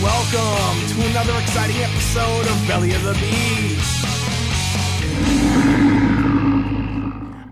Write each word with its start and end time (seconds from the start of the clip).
welcome 0.00 0.88
to 0.88 1.06
another 1.10 1.38
exciting 1.40 1.76
episode 1.76 2.46
of 2.46 2.66
Belly 2.68 2.94
of 2.94 3.02
the 3.02 3.12
Beast. 3.14 4.06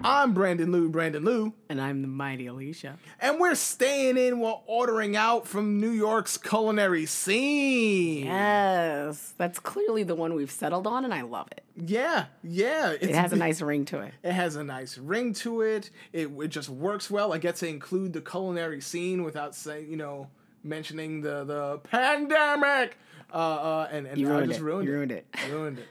I'm 0.03 0.33
Brandon 0.33 0.73
Lou, 0.73 0.89
Brandon 0.89 1.23
Lou, 1.25 1.53
And 1.69 1.79
I'm 1.81 2.01
the 2.03 2.09
mighty 2.09 2.47
Alicia. 2.47 2.99
and 3.21 3.39
we're 3.39 3.55
staying 3.55 4.17
in 4.17 4.39
while 4.39 4.63
ordering 4.67 5.15
out 5.15 5.47
from 5.47 5.79
New 5.79 5.91
York's 5.91 6.39
culinary 6.39 7.05
scene. 7.07 8.25
Yes, 8.27 9.35
that's 9.37 9.59
clearly 9.59 10.03
the 10.03 10.15
one 10.15 10.35
we've 10.35 10.51
settled 10.51 10.87
on, 10.87 11.05
and 11.05 11.13
I 11.13 11.21
love 11.23 11.49
it. 11.53 11.65
Yeah, 11.77 12.27
yeah. 12.43 12.93
It 12.93 13.11
has 13.11 13.33
a 13.35 13.37
nice 13.37 13.61
ring 13.61 13.85
to 13.87 14.01
it. 14.01 14.15
It 14.23 14.33
has 14.33 14.57
a 14.57 14.65
nice 14.65 14.97
ring 14.97 15.35
to 15.35 15.61
it. 15.61 15.91
It, 16.15 16.29
it 16.41 16.49
just 16.49 16.71
works 16.71 17.11
well. 17.11 17.33
I 17.35 17.39
get 17.39 17.57
to 17.57 17.69
include 17.69 18.15
the 18.15 18.21
culinary 18.23 18.81
scene 18.81 19.23
without 19.23 19.55
saying, 19.55 19.91
you 19.91 19.97
know, 19.97 20.29
mentioning 20.63 21.21
the 21.21 21.45
the 21.45 21.79
pandemic. 21.79 22.97
Uh, 23.33 23.37
uh, 23.37 23.89
and 23.93 24.07
and 24.07 24.27
I 24.29 24.47
just 24.47 24.59
it. 24.59 24.63
ruined 24.63 24.87
You 24.89 24.93
it. 24.93 24.97
ruined 24.97 25.13
it. 25.13 25.27
ruined 25.51 25.79
it. 25.79 25.89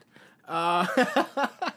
Uh, 0.47 0.85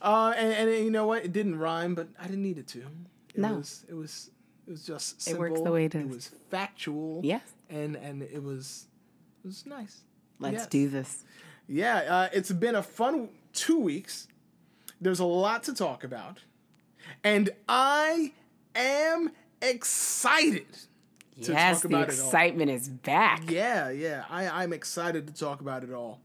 uh, 0.00 0.32
and, 0.36 0.68
and 0.70 0.84
you 0.84 0.90
know 0.90 1.06
what? 1.06 1.24
It 1.24 1.32
didn't 1.32 1.58
rhyme, 1.58 1.94
but 1.94 2.08
I 2.18 2.24
didn't 2.26 2.42
need 2.42 2.58
it 2.58 2.66
to. 2.68 2.80
It 3.34 3.38
No. 3.40 3.54
was 3.54 3.84
it 3.88 3.94
was 3.94 4.30
it 4.66 4.70
was 4.70 4.86
just 4.86 5.20
simple. 5.20 5.44
It 5.44 5.50
works 5.50 5.60
the 5.62 5.72
way 5.72 5.84
it 5.86 5.94
is. 5.94 6.02
it 6.04 6.08
was 6.08 6.30
factual. 6.50 7.20
Yes. 7.24 7.42
And 7.68 7.96
and 7.96 8.22
it 8.22 8.42
was 8.42 8.86
it 9.44 9.46
was 9.46 9.66
nice. 9.66 10.00
Let's 10.38 10.54
Yes. 10.54 10.66
do 10.66 10.88
this. 10.88 11.24
Yeah, 11.68 11.96
uh, 11.98 12.28
it's 12.32 12.50
been 12.52 12.74
a 12.74 12.82
fun 12.82 13.28
two 13.52 13.78
weeks. 13.78 14.28
There's 15.00 15.20
a 15.20 15.24
lot 15.24 15.62
to 15.64 15.74
talk 15.74 16.04
about. 16.04 16.38
And 17.24 17.50
I 17.68 18.32
am 18.74 19.30
excited 19.60 20.66
to 21.40 21.52
yes, 21.52 21.80
talk 21.80 21.82
the 21.82 21.88
about 21.88 22.08
it 22.08 22.18
all. 22.20 22.26
excitement 22.26 22.70
is 22.70 22.88
back. 22.88 23.50
Yeah, 23.50 23.90
yeah. 23.90 24.24
I, 24.28 24.62
I'm 24.62 24.72
excited 24.72 25.26
to 25.26 25.32
talk 25.32 25.60
about 25.60 25.82
it 25.82 25.92
all. 25.92 26.20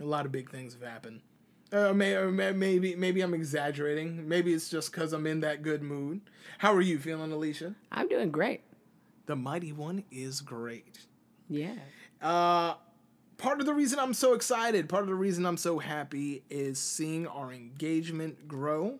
A 0.00 0.04
lot 0.04 0.26
of 0.26 0.32
big 0.32 0.50
things 0.50 0.74
have 0.74 0.82
happened. 0.82 1.20
Uh, 1.72 1.92
may, 1.92 2.16
may, 2.26 2.52
maybe 2.52 2.96
maybe 2.96 3.20
I'm 3.20 3.32
exaggerating. 3.34 4.28
Maybe 4.28 4.52
it's 4.52 4.68
just 4.68 4.90
because 4.90 5.12
I'm 5.12 5.26
in 5.26 5.40
that 5.40 5.62
good 5.62 5.82
mood. 5.82 6.20
How 6.58 6.74
are 6.74 6.80
you 6.80 6.98
feeling, 6.98 7.30
Alicia? 7.32 7.74
I'm 7.92 8.08
doing 8.08 8.30
great. 8.30 8.62
The 9.26 9.36
Mighty 9.36 9.72
One 9.72 10.04
is 10.10 10.40
great. 10.40 10.98
Yeah. 11.48 11.76
Uh, 12.20 12.74
part 13.38 13.60
of 13.60 13.66
the 13.66 13.74
reason 13.74 13.98
I'm 14.00 14.14
so 14.14 14.34
excited, 14.34 14.88
part 14.88 15.02
of 15.02 15.08
the 15.08 15.14
reason 15.14 15.46
I'm 15.46 15.56
so 15.56 15.78
happy 15.78 16.42
is 16.50 16.78
seeing 16.80 17.26
our 17.28 17.52
engagement 17.52 18.48
grow 18.48 18.98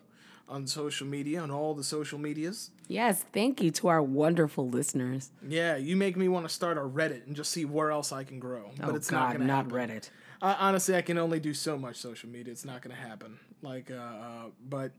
on 0.49 0.67
social 0.67 1.07
media, 1.07 1.41
on 1.41 1.49
all 1.51 1.73
the 1.73 1.83
social 1.83 2.19
medias. 2.19 2.71
Yes, 2.87 3.23
thank 3.33 3.61
you 3.61 3.71
to 3.71 3.87
our 3.87 4.01
wonderful 4.01 4.67
listeners. 4.69 5.31
Yeah, 5.47 5.77
you 5.77 5.95
make 5.95 6.17
me 6.17 6.27
want 6.27 6.47
to 6.47 6.53
start 6.53 6.77
a 6.77 6.81
Reddit 6.81 7.25
and 7.25 7.35
just 7.35 7.51
see 7.51 7.63
where 7.65 7.91
else 7.91 8.11
I 8.11 8.23
can 8.23 8.39
grow. 8.39 8.71
But 8.77 8.89
oh, 8.89 8.95
it's 8.95 9.09
God, 9.09 9.19
not 9.19 9.31
gonna 9.33 9.45
not 9.45 9.71
happen. 9.71 9.71
Reddit. 9.99 10.09
Uh, 10.41 10.55
honestly, 10.59 10.95
I 10.95 11.01
can 11.01 11.17
only 11.17 11.39
do 11.39 11.53
so 11.53 11.77
much 11.77 11.95
social 11.97 12.29
media. 12.29 12.51
It's 12.51 12.65
not 12.65 12.81
gonna 12.81 12.95
happen. 12.95 13.39
Like, 13.61 13.91
uh, 13.91 13.95
uh 13.95 14.43
but. 14.69 14.91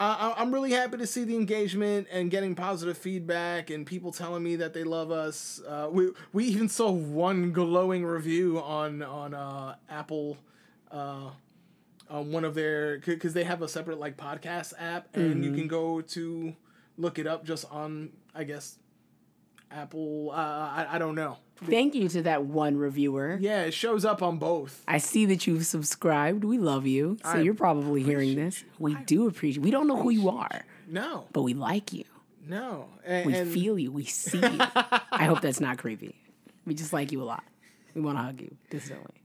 I 0.00 0.30
I- 0.30 0.40
I'm 0.40 0.54
really 0.54 0.70
happy 0.70 0.96
to 0.98 1.06
see 1.08 1.24
the 1.24 1.34
engagement 1.34 2.06
and 2.12 2.30
getting 2.30 2.54
positive 2.54 2.96
feedback 2.96 3.70
and 3.70 3.84
people 3.84 4.12
telling 4.12 4.44
me 4.44 4.54
that 4.56 4.72
they 4.72 4.84
love 4.84 5.10
us. 5.10 5.60
Uh, 5.66 5.88
we 5.90 6.10
we 6.32 6.44
even 6.44 6.68
saw 6.68 6.90
one 6.90 7.50
glowing 7.52 8.04
review 8.04 8.60
on 8.60 9.02
on 9.02 9.34
uh, 9.34 9.74
Apple, 9.90 10.38
uh, 10.92 11.30
on 12.10 12.32
one 12.32 12.44
of 12.44 12.54
their 12.54 12.98
because 12.98 13.34
they 13.34 13.44
have 13.44 13.62
a 13.62 13.68
separate 13.68 13.98
like 14.00 14.16
podcast 14.16 14.72
app 14.78 15.14
and 15.16 15.44
you 15.44 15.52
can 15.52 15.68
go 15.68 16.00
to 16.00 16.54
look 16.96 17.18
it 17.18 17.26
up 17.26 17.44
just 17.44 17.70
on 17.70 18.10
I 18.34 18.44
guess 18.44 18.76
Apple. 19.70 20.30
Uh, 20.32 20.34
I 20.36 20.86
I 20.92 20.98
don't 20.98 21.14
know. 21.14 21.36
Thank 21.64 21.94
you 21.96 22.08
to 22.10 22.22
that 22.22 22.44
one 22.44 22.76
reviewer. 22.76 23.36
Yeah, 23.40 23.62
it 23.64 23.74
shows 23.74 24.04
up 24.04 24.22
on 24.22 24.38
both. 24.38 24.82
I 24.86 24.98
see 24.98 25.26
that 25.26 25.46
you've 25.46 25.66
subscribed. 25.66 26.44
We 26.44 26.56
love 26.56 26.86
you. 26.86 27.18
So 27.24 27.30
I 27.30 27.40
you're 27.40 27.54
probably 27.54 28.02
hearing 28.02 28.36
this. 28.36 28.64
We 28.78 28.94
do 28.94 29.26
appreciate 29.26 29.62
We 29.64 29.70
don't 29.72 29.88
know 29.88 29.96
who 30.00 30.10
you 30.10 30.28
are, 30.30 30.64
No, 30.86 31.26
but 31.32 31.42
we 31.42 31.54
like 31.54 31.92
you. 31.92 32.04
no, 32.46 32.86
and, 33.04 33.26
We 33.26 33.34
and- 33.34 33.50
feel 33.50 33.76
you. 33.78 33.90
We 33.92 34.04
see 34.04 34.38
you. 34.38 34.46
I 35.12 35.24
hope 35.24 35.40
that's 35.40 35.60
not 35.60 35.78
creepy. 35.78 36.14
We 36.64 36.74
just 36.74 36.92
like 36.92 37.10
you 37.12 37.20
a 37.22 37.24
lot. 37.24 37.42
We 37.94 38.02
want 38.02 38.18
to 38.18 38.22
hug 38.22 38.40
you 38.40 38.56
distantly. 38.70 39.16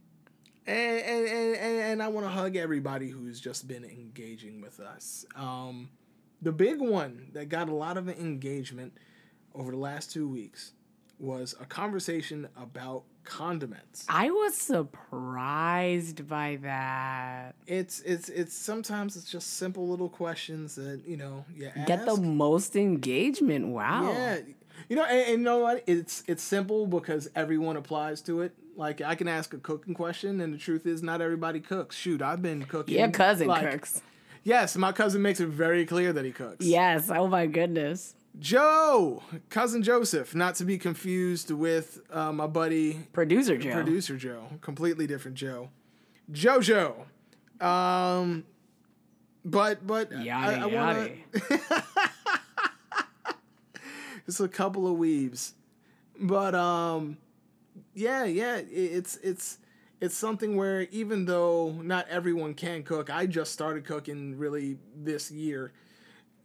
And 0.68 1.02
and, 1.02 1.28
and, 1.28 1.80
and, 1.82 2.04
I 2.04 2.08
want 2.08 2.26
to 2.26 2.32
hug 2.32 2.56
everybody 2.56 3.10
who's 3.10 3.40
just 3.40 3.68
been 3.68 3.84
engaging 3.84 4.62
with 4.62 4.80
us. 4.80 5.26
Um, 5.36 5.90
the 6.42 6.52
big 6.52 6.80
one 6.80 7.30
that 7.34 7.50
got 7.50 7.70
a 7.70 7.74
lot 7.74 7.98
of 7.98 8.10
engagement 8.10 8.94
over 9.56 9.72
the 9.72 9.78
last 9.78 10.12
two 10.12 10.28
weeks 10.28 10.74
was 11.20 11.56
a 11.60 11.66
conversation 11.66 12.48
about 12.58 13.04
condiments. 13.24 14.06
I 14.10 14.30
was 14.30 14.56
surprised 14.56 16.28
by 16.28 16.60
that. 16.62 17.56
It's 17.68 18.02
it's 18.02 18.30
it's 18.30 18.54
sometimes 18.54 19.16
it's 19.16 19.30
just 19.30 19.58
simple 19.58 19.88
little 19.88 20.10
questions 20.10 20.76
that 20.76 21.02
you 21.06 21.18
know 21.18 21.46
you 21.56 21.72
ask. 21.76 21.88
Get 21.88 22.06
the 22.06 22.18
most 22.18 22.76
engagement. 22.76 23.68
Wow. 23.68 24.12
Yeah, 24.12 24.40
you 24.90 24.96
know, 24.96 25.06
and, 25.06 25.20
and 25.20 25.30
you 25.40 25.46
know 25.46 25.60
what? 25.60 25.84
It's 25.88 26.24
it's 26.28 26.44
simple 26.44 26.88
because 26.88 27.30
everyone 27.36 27.78
applies 27.78 28.22
to 28.24 28.42
it. 28.42 28.56
Like 28.76 29.02
I 29.02 29.16
can 29.16 29.28
ask 29.28 29.54
a 29.54 29.58
cooking 29.58 29.94
question, 29.94 30.42
and 30.42 30.54
the 30.54 30.58
truth 30.58 30.86
is, 30.86 31.04
not 31.04 31.22
everybody 31.22 31.60
cooks. 31.60 31.96
Shoot, 31.96 32.22
I've 32.22 32.42
been 32.42 32.64
cooking. 32.64 32.98
Your 32.98 33.10
cousin 33.12 33.48
like- 33.48 33.70
cooks. 33.72 34.02
Yes, 34.46 34.76
my 34.76 34.92
cousin 34.92 35.22
makes 35.22 35.40
it 35.40 35.48
very 35.48 35.86
clear 35.86 36.12
that 36.12 36.26
he 36.26 36.32
cooks. 36.32 36.66
Yes. 36.66 37.10
Oh 37.10 37.28
my 37.28 37.46
goodness. 37.46 38.14
Joe, 38.40 39.24
cousin 39.50 39.84
Joseph, 39.84 40.34
not 40.36 40.56
to 40.56 40.66
be 40.66 40.78
confused 40.78 41.52
with 41.52 42.02
uh, 42.12 42.34
my 42.34 42.48
buddy 42.48 43.08
Producer 43.14 43.58
Joe. 43.58 43.72
producer 43.74 44.18
Joe, 44.18 44.48
completely 44.62 45.08
different 45.08 45.38
Joe. 45.38 45.70
Jojo. 46.32 47.06
Um, 47.62 48.44
but 49.46 49.86
but 49.86 50.12
Yada 50.12 50.58
I, 50.58 50.62
I 50.62 50.66
wanna. 50.66 51.10
It's 54.26 54.40
a 54.40 54.48
couple 54.48 54.88
of 54.88 54.98
weaves, 54.98 55.54
but 56.18 56.56
um, 56.56 57.18
yeah, 57.94 58.24
yeah, 58.26 58.58
it's 58.72 59.18
it's 59.18 59.58
it's 60.02 60.16
something 60.16 60.56
where 60.58 60.82
even 60.92 61.26
though 61.26 61.72
not 61.82 62.08
everyone 62.10 62.54
can 62.54 62.84
cook, 62.84 63.10
I 63.10 63.26
just 63.26 63.52
started 63.54 63.86
cooking 63.86 64.38
really 64.38 64.78
this 64.96 65.32
year, 65.32 65.72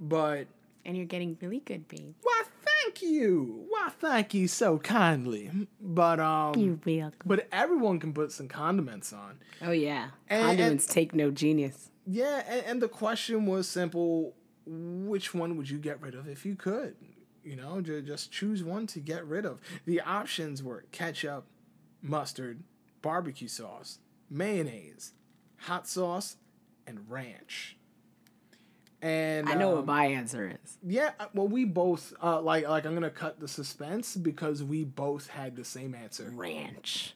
but 0.00 0.46
And 0.84 0.96
you're 0.96 1.06
getting 1.06 1.36
really 1.40 1.60
good, 1.60 1.88
babe. 1.88 2.14
why, 2.22 2.42
thank 2.84 3.02
you, 3.02 3.64
why, 3.68 3.90
thank 3.98 4.32
you 4.34 4.46
so 4.48 4.78
kindly, 4.78 5.50
but 5.80 6.20
um, 6.20 6.54
You're 6.56 6.78
welcome. 6.86 7.18
but 7.26 7.48
everyone 7.50 7.98
can 7.98 8.12
put 8.12 8.30
some 8.32 8.48
condiments 8.48 9.12
on. 9.12 9.38
Oh 9.62 9.72
yeah. 9.72 10.10
And- 10.28 10.46
Condiments 10.46 10.86
take 10.86 11.14
no 11.14 11.30
genius. 11.30 11.90
Yeah, 12.06 12.42
and, 12.48 12.64
and 12.66 12.82
the 12.82 12.88
question 12.88 13.44
was 13.44 13.68
simple: 13.68 14.34
which 14.66 15.34
one 15.34 15.56
would 15.56 15.68
you 15.68 15.78
get 15.78 16.00
rid 16.00 16.14
of 16.14 16.26
if 16.28 16.46
you 16.46 16.54
could? 16.54 16.94
You 17.48 17.56
know, 17.56 17.80
ju- 17.80 18.02
just 18.02 18.30
choose 18.30 18.62
one 18.62 18.86
to 18.88 19.00
get 19.00 19.24
rid 19.26 19.46
of. 19.46 19.58
The 19.86 20.02
options 20.02 20.62
were 20.62 20.84
ketchup, 20.92 21.46
mustard, 22.02 22.62
barbecue 23.00 23.48
sauce, 23.48 24.00
mayonnaise, 24.28 25.14
hot 25.56 25.88
sauce, 25.88 26.36
and 26.86 27.08
ranch. 27.08 27.78
And 29.00 29.48
I 29.48 29.54
know 29.54 29.70
um, 29.70 29.76
what 29.76 29.86
my 29.86 30.06
answer 30.06 30.58
is. 30.62 30.76
yeah, 30.84 31.12
uh, 31.18 31.26
well, 31.32 31.48
we 31.48 31.64
both 31.64 32.12
uh, 32.22 32.40
like 32.42 32.68
like 32.68 32.84
I'm 32.84 32.94
gonna 32.94 33.08
cut 33.10 33.40
the 33.40 33.48
suspense 33.48 34.14
because 34.16 34.62
we 34.62 34.84
both 34.84 35.28
had 35.28 35.56
the 35.56 35.64
same 35.64 35.94
answer. 35.94 36.30
Ranch. 36.34 37.14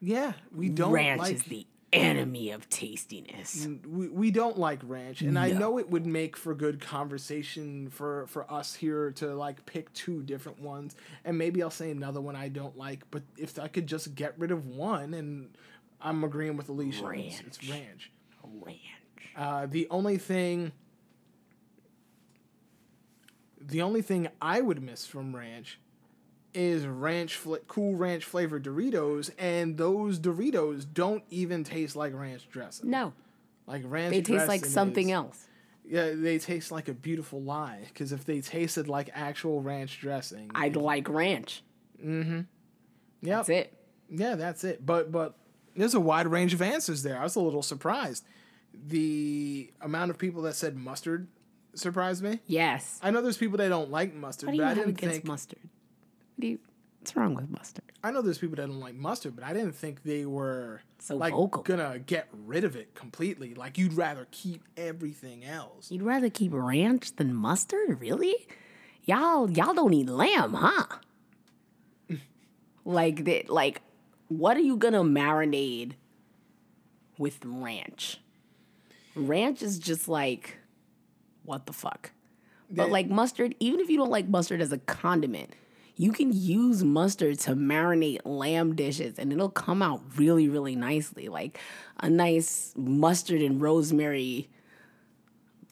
Yeah, 0.00 0.32
we 0.54 0.70
don't 0.70 0.90
Ranch 0.92 1.20
like 1.20 1.34
is 1.34 1.42
the 1.42 1.66
enemy 1.92 2.50
of 2.50 2.68
tastiness. 2.68 3.66
we, 3.86 4.08
we 4.08 4.30
don't 4.30 4.58
like 4.58 4.80
ranch 4.82 5.22
and 5.22 5.38
i 5.38 5.50
know 5.50 5.78
it 5.78 5.88
would 5.88 6.04
make 6.04 6.36
for 6.36 6.54
good 6.54 6.80
conversation 6.80 7.88
for 7.88 8.26
for 8.26 8.50
us 8.52 8.74
here 8.74 9.10
to 9.10 9.34
like 9.34 9.64
pick 9.64 9.90
two 9.94 10.22
different 10.22 10.60
ones 10.60 10.94
and 11.24 11.38
maybe 11.38 11.62
i'll 11.62 11.70
say 11.70 11.90
another 11.90 12.20
one 12.20 12.36
i 12.36 12.46
don't 12.48 12.76
like 12.76 13.00
but 13.10 13.22
if 13.38 13.58
i 13.58 13.68
could 13.68 13.86
just 13.86 14.14
get 14.14 14.34
rid 14.38 14.50
of 14.50 14.66
one 14.66 15.14
and 15.14 15.48
i'm 16.00 16.22
agreeing 16.24 16.58
with 16.58 16.68
alicia 16.68 17.02
it's, 17.28 17.40
it's 17.40 17.70
ranch 17.70 18.12
Ranch. 18.62 18.78
uh, 19.36 19.66
the 19.66 19.86
only 19.90 20.18
thing 20.18 20.72
the 23.60 23.80
only 23.82 24.02
thing 24.02 24.28
i 24.42 24.60
would 24.60 24.82
miss 24.82 25.06
from 25.06 25.34
ranch 25.34 25.78
is 26.54 26.86
ranch 26.86 27.36
fla- 27.36 27.58
cool 27.68 27.94
ranch 27.94 28.24
flavored 28.24 28.64
doritos 28.64 29.30
and 29.38 29.76
those 29.76 30.18
doritos 30.18 30.86
don't 30.92 31.22
even 31.30 31.62
taste 31.64 31.94
like 31.94 32.14
ranch 32.14 32.48
dressing 32.50 32.88
No, 32.90 33.12
like 33.66 33.82
ranch 33.84 34.12
they 34.14 34.22
taste 34.22 34.48
like 34.48 34.64
something 34.64 35.08
is- 35.08 35.14
else. 35.14 35.44
Yeah, 35.90 36.12
they 36.14 36.38
taste 36.38 36.70
like 36.70 36.88
a 36.88 36.92
beautiful 36.92 37.40
lie. 37.40 37.80
Because 37.88 38.12
if 38.12 38.26
they 38.26 38.42
tasted 38.42 38.88
like 38.88 39.08
actual 39.14 39.62
ranch 39.62 40.00
dressing, 40.00 40.50
I'd 40.54 40.76
like 40.76 41.08
ranch. 41.08 41.62
Mm-hmm. 42.04 42.40
Yeah, 43.22 43.36
That's 43.36 43.48
it. 43.48 43.74
yeah, 44.10 44.34
that's 44.34 44.64
it. 44.64 44.84
But 44.84 45.10
but 45.10 45.38
there's 45.74 45.94
a 45.94 46.00
wide 46.00 46.26
range 46.26 46.52
of 46.52 46.60
answers 46.60 47.02
there. 47.04 47.18
I 47.18 47.22
was 47.22 47.36
a 47.36 47.40
little 47.40 47.62
surprised. 47.62 48.24
The 48.74 49.72
amount 49.80 50.10
of 50.10 50.18
people 50.18 50.42
that 50.42 50.54
said 50.56 50.76
mustard 50.76 51.26
surprised 51.74 52.22
me. 52.22 52.40
Yes. 52.46 53.00
I 53.02 53.10
know 53.10 53.22
there's 53.22 53.38
people 53.38 53.56
that 53.58 53.68
don't 53.70 53.90
like 53.90 54.14
mustard, 54.14 54.50
but 54.56 54.60
I 54.60 54.74
didn't 54.74 54.96
think. 54.96 55.24
mustard? 55.24 55.58
You, 56.38 56.58
What's 57.00 57.14
wrong 57.16 57.34
with 57.34 57.48
mustard? 57.50 57.84
I 58.02 58.10
know 58.10 58.22
there's 58.22 58.38
people 58.38 58.56
that 58.56 58.66
don't 58.66 58.80
like 58.80 58.94
mustard, 58.94 59.34
but 59.34 59.44
I 59.44 59.52
didn't 59.52 59.72
think 59.72 60.02
they 60.02 60.24
were 60.26 60.82
So 60.98 61.16
like 61.16 61.32
vocal. 61.32 61.62
gonna 61.62 61.98
get 61.98 62.28
rid 62.32 62.64
of 62.64 62.76
it 62.76 62.94
completely. 62.94 63.54
Like 63.54 63.78
you'd 63.78 63.94
rather 63.94 64.26
keep 64.30 64.62
everything 64.76 65.44
else. 65.44 65.90
You'd 65.90 66.02
rather 66.02 66.28
keep 66.30 66.52
ranch 66.52 67.14
than 67.16 67.34
mustard? 67.34 68.00
Really? 68.00 68.46
Y'all 69.04 69.50
y'all 69.50 69.74
don't 69.74 69.94
eat 69.94 70.08
lamb, 70.08 70.54
huh? 70.54 70.86
like 72.84 73.24
that 73.24 73.48
like 73.48 73.82
what 74.28 74.56
are 74.56 74.60
you 74.60 74.76
gonna 74.76 75.02
marinate 75.02 75.92
with 77.16 77.38
ranch? 77.44 78.20
Ranch 79.14 79.62
is 79.62 79.78
just 79.78 80.08
like 80.08 80.58
what 81.44 81.66
the 81.66 81.72
fuck? 81.72 82.10
But 82.70 82.90
like 82.90 83.08
mustard, 83.08 83.54
even 83.60 83.80
if 83.80 83.88
you 83.88 83.96
don't 83.96 84.10
like 84.10 84.28
mustard 84.28 84.60
as 84.60 84.72
a 84.72 84.78
condiment, 84.78 85.54
you 85.98 86.12
can 86.12 86.32
use 86.32 86.84
mustard 86.84 87.40
to 87.40 87.56
marinate 87.56 88.20
lamb 88.24 88.76
dishes 88.76 89.18
and 89.18 89.32
it'll 89.32 89.50
come 89.50 89.82
out 89.82 90.00
really, 90.16 90.48
really 90.48 90.76
nicely. 90.76 91.28
Like 91.28 91.58
a 91.98 92.08
nice 92.08 92.72
mustard 92.76 93.42
and 93.42 93.60
rosemary 93.60 94.48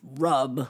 rub 0.03 0.69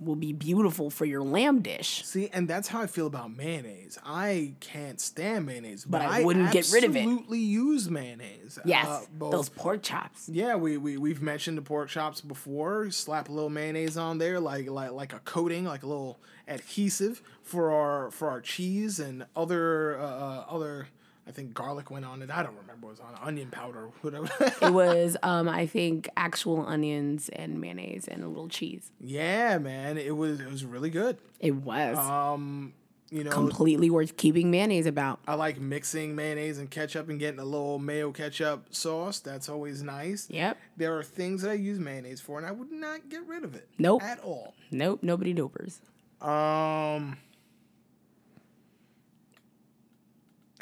will 0.00 0.16
be 0.16 0.32
beautiful 0.32 0.90
for 0.90 1.04
your 1.04 1.22
lamb 1.22 1.60
dish. 1.62 2.04
See, 2.04 2.28
and 2.32 2.46
that's 2.48 2.68
how 2.68 2.82
I 2.82 2.86
feel 2.86 3.06
about 3.06 3.34
mayonnaise. 3.36 3.98
I 4.04 4.54
can't 4.60 5.00
stand 5.00 5.46
mayonnaise, 5.46 5.84
but, 5.84 5.98
But 5.98 6.08
I 6.08 6.24
wouldn't 6.24 6.52
get 6.52 6.70
rid 6.72 6.84
of 6.84 6.94
it. 6.96 7.00
Absolutely 7.00 7.38
use 7.38 7.88
mayonnaise. 7.88 8.58
Yes, 8.64 8.86
Uh, 8.86 9.00
both- 9.12 9.32
those 9.32 9.48
pork 9.48 9.82
chops. 9.82 10.28
Yeah, 10.28 10.56
we, 10.56 10.76
we 10.76 10.96
we've 10.98 11.22
mentioned 11.22 11.56
the 11.58 11.62
pork 11.62 11.88
chops 11.88 12.20
before. 12.20 12.90
Slap 12.90 13.28
a 13.28 13.32
little 13.32 13.50
mayonnaise 13.50 13.96
on 13.96 14.18
there, 14.18 14.38
like 14.40 14.68
like 14.68 14.90
like 14.92 15.12
a 15.12 15.20
coating, 15.20 15.64
like 15.64 15.82
a 15.82 15.86
little 15.86 16.18
adhesive 16.48 17.22
for 17.42 17.70
our 17.72 18.10
for 18.10 18.28
our 18.28 18.40
cheese 18.40 18.98
and 19.00 19.26
other 19.34 19.98
uh, 19.98 20.04
uh, 20.04 20.44
other. 20.48 20.88
I 21.28 21.32
think 21.32 21.54
garlic 21.54 21.90
went 21.90 22.04
on 22.04 22.22
it. 22.22 22.30
I 22.30 22.42
don't 22.42 22.56
remember 22.56 22.86
what 22.86 22.90
was 22.92 23.00
on 23.00 23.14
onion 23.20 23.50
powder, 23.50 23.88
whatever. 24.02 24.28
It 24.62 24.72
was, 24.72 25.16
um, 25.24 25.48
I 25.48 25.66
think, 25.66 26.08
actual 26.16 26.64
onions 26.64 27.28
and 27.30 27.60
mayonnaise 27.60 28.06
and 28.06 28.22
a 28.22 28.28
little 28.28 28.48
cheese. 28.48 28.92
yeah, 29.00 29.58
man, 29.58 29.98
it 29.98 30.16
was 30.16 30.40
it 30.40 30.48
was 30.50 30.64
really 30.64 30.90
good. 30.90 31.18
It 31.40 31.54
was 31.56 31.98
Um, 31.98 32.74
you 33.10 33.22
know, 33.24 33.30
completely 33.30 33.88
worth 33.90 34.16
keeping 34.16 34.50
mayonnaise 34.50 34.86
about. 34.86 35.20
I 35.28 35.34
like 35.34 35.60
mixing 35.60 36.14
mayonnaise 36.16 36.58
and 36.58 36.70
ketchup 36.70 37.08
and 37.08 37.18
getting 37.20 37.38
a 37.40 37.44
little 37.44 37.78
mayo 37.78 38.10
ketchup 38.12 38.66
sauce. 38.74 39.20
That's 39.20 39.48
always 39.48 39.82
nice. 39.82 40.28
Yep. 40.30 40.58
There 40.76 40.96
are 40.98 41.02
things 41.04 41.42
that 41.42 41.50
I 41.50 41.54
use 41.54 41.78
mayonnaise 41.78 42.20
for, 42.20 42.38
and 42.38 42.46
I 42.46 42.50
would 42.52 42.70
not 42.72 43.08
get 43.08 43.26
rid 43.26 43.44
of 43.44 43.54
it. 43.54 43.68
Nope. 43.78 44.02
At 44.02 44.20
all. 44.20 44.54
Nope. 44.70 45.00
Nobody 45.02 45.32
dopers. 45.34 45.78
Um, 46.20 47.18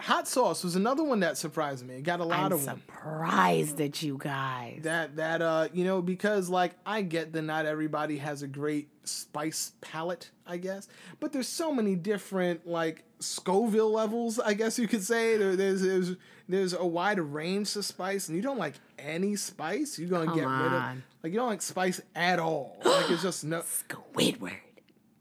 hot 0.04 0.28
sauce 0.28 0.62
was 0.62 0.76
another 0.76 1.02
one 1.02 1.20
that 1.20 1.36
surprised 1.38 1.86
me. 1.86 1.96
It 1.96 2.02
got 2.02 2.20
a 2.20 2.24
lot 2.24 2.40
I'm 2.40 2.52
of 2.52 2.64
them. 2.64 2.82
surprised 2.86 3.80
at 3.80 4.02
you 4.02 4.18
guys. 4.18 4.80
That 4.82 5.16
that 5.16 5.42
uh 5.42 5.68
you 5.72 5.84
know 5.84 6.02
because 6.02 6.48
like 6.48 6.72
I 6.86 7.02
get 7.02 7.32
that 7.32 7.42
not 7.42 7.66
everybody 7.66 8.18
has 8.18 8.42
a 8.42 8.46
great 8.46 8.88
spice 9.04 9.72
palette 9.80 10.30
I 10.46 10.56
guess 10.56 10.88
but 11.20 11.32
there's 11.32 11.48
so 11.48 11.72
many 11.72 11.94
different 11.94 12.66
like 12.66 13.04
Scoville 13.20 13.92
levels 13.92 14.38
I 14.38 14.54
guess 14.54 14.78
you 14.78 14.88
could 14.88 15.04
say 15.04 15.36
there, 15.36 15.56
there's 15.56 15.82
there's 15.82 16.16
there's 16.48 16.72
a 16.74 16.84
wide 16.86 17.18
range 17.18 17.74
of 17.76 17.84
spice 17.84 18.28
and 18.28 18.36
you 18.36 18.42
don't 18.42 18.58
like 18.58 18.74
any 18.98 19.36
spice 19.36 19.98
you're 19.98 20.08
gonna 20.08 20.26
Come 20.26 20.36
get 20.36 20.46
rid 20.46 20.72
of 20.72 20.96
like 21.22 21.32
you 21.32 21.38
don't 21.38 21.48
like 21.48 21.62
spice 21.62 22.00
at 22.14 22.38
all 22.38 22.78
like 22.84 23.10
it's 23.10 23.22
just 23.22 23.44
no 23.44 23.60
Squidward. 23.60 24.56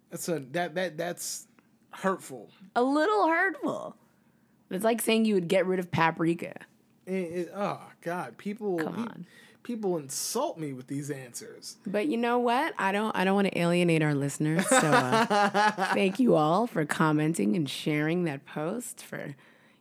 that's 0.10 0.28
a 0.30 0.40
that 0.52 0.76
that 0.76 0.98
that's 0.98 1.48
hurtful 1.92 2.50
A 2.76 2.84
little 2.84 3.28
hurtful. 3.28 3.96
It's 4.70 4.84
like 4.84 5.02
saying 5.02 5.26
you 5.26 5.36
would 5.36 5.48
get 5.48 5.66
rid 5.66 5.80
of 5.80 5.92
paprika. 5.92 6.54
It, 7.06 7.12
it, 7.12 7.52
oh 7.56 7.82
God, 8.02 8.38
people 8.38 8.78
Come 8.78 9.00
on. 9.00 9.26
people 9.64 9.98
insult 9.98 10.58
me 10.58 10.74
with 10.74 10.88
these 10.88 11.10
answers. 11.12 11.78
But 11.86 12.08
you 12.08 12.18
know 12.18 12.40
what? 12.40 12.74
I 12.78 12.92
don't. 12.92 13.16
I 13.16 13.24
don't 13.24 13.36
want 13.36 13.48
to 13.50 13.58
alienate 13.60 14.02
our 14.02 14.16
listeners. 14.16 14.68
So 14.68 14.78
uh, 14.78 15.72
thank 15.94 16.20
you 16.20 16.36
all 16.36 16.66
for 16.68 16.86
commenting 16.86 17.56
and 17.56 17.70
sharing 17.70 18.24
that 18.24 18.46
post 18.46 19.04
for 19.04 19.36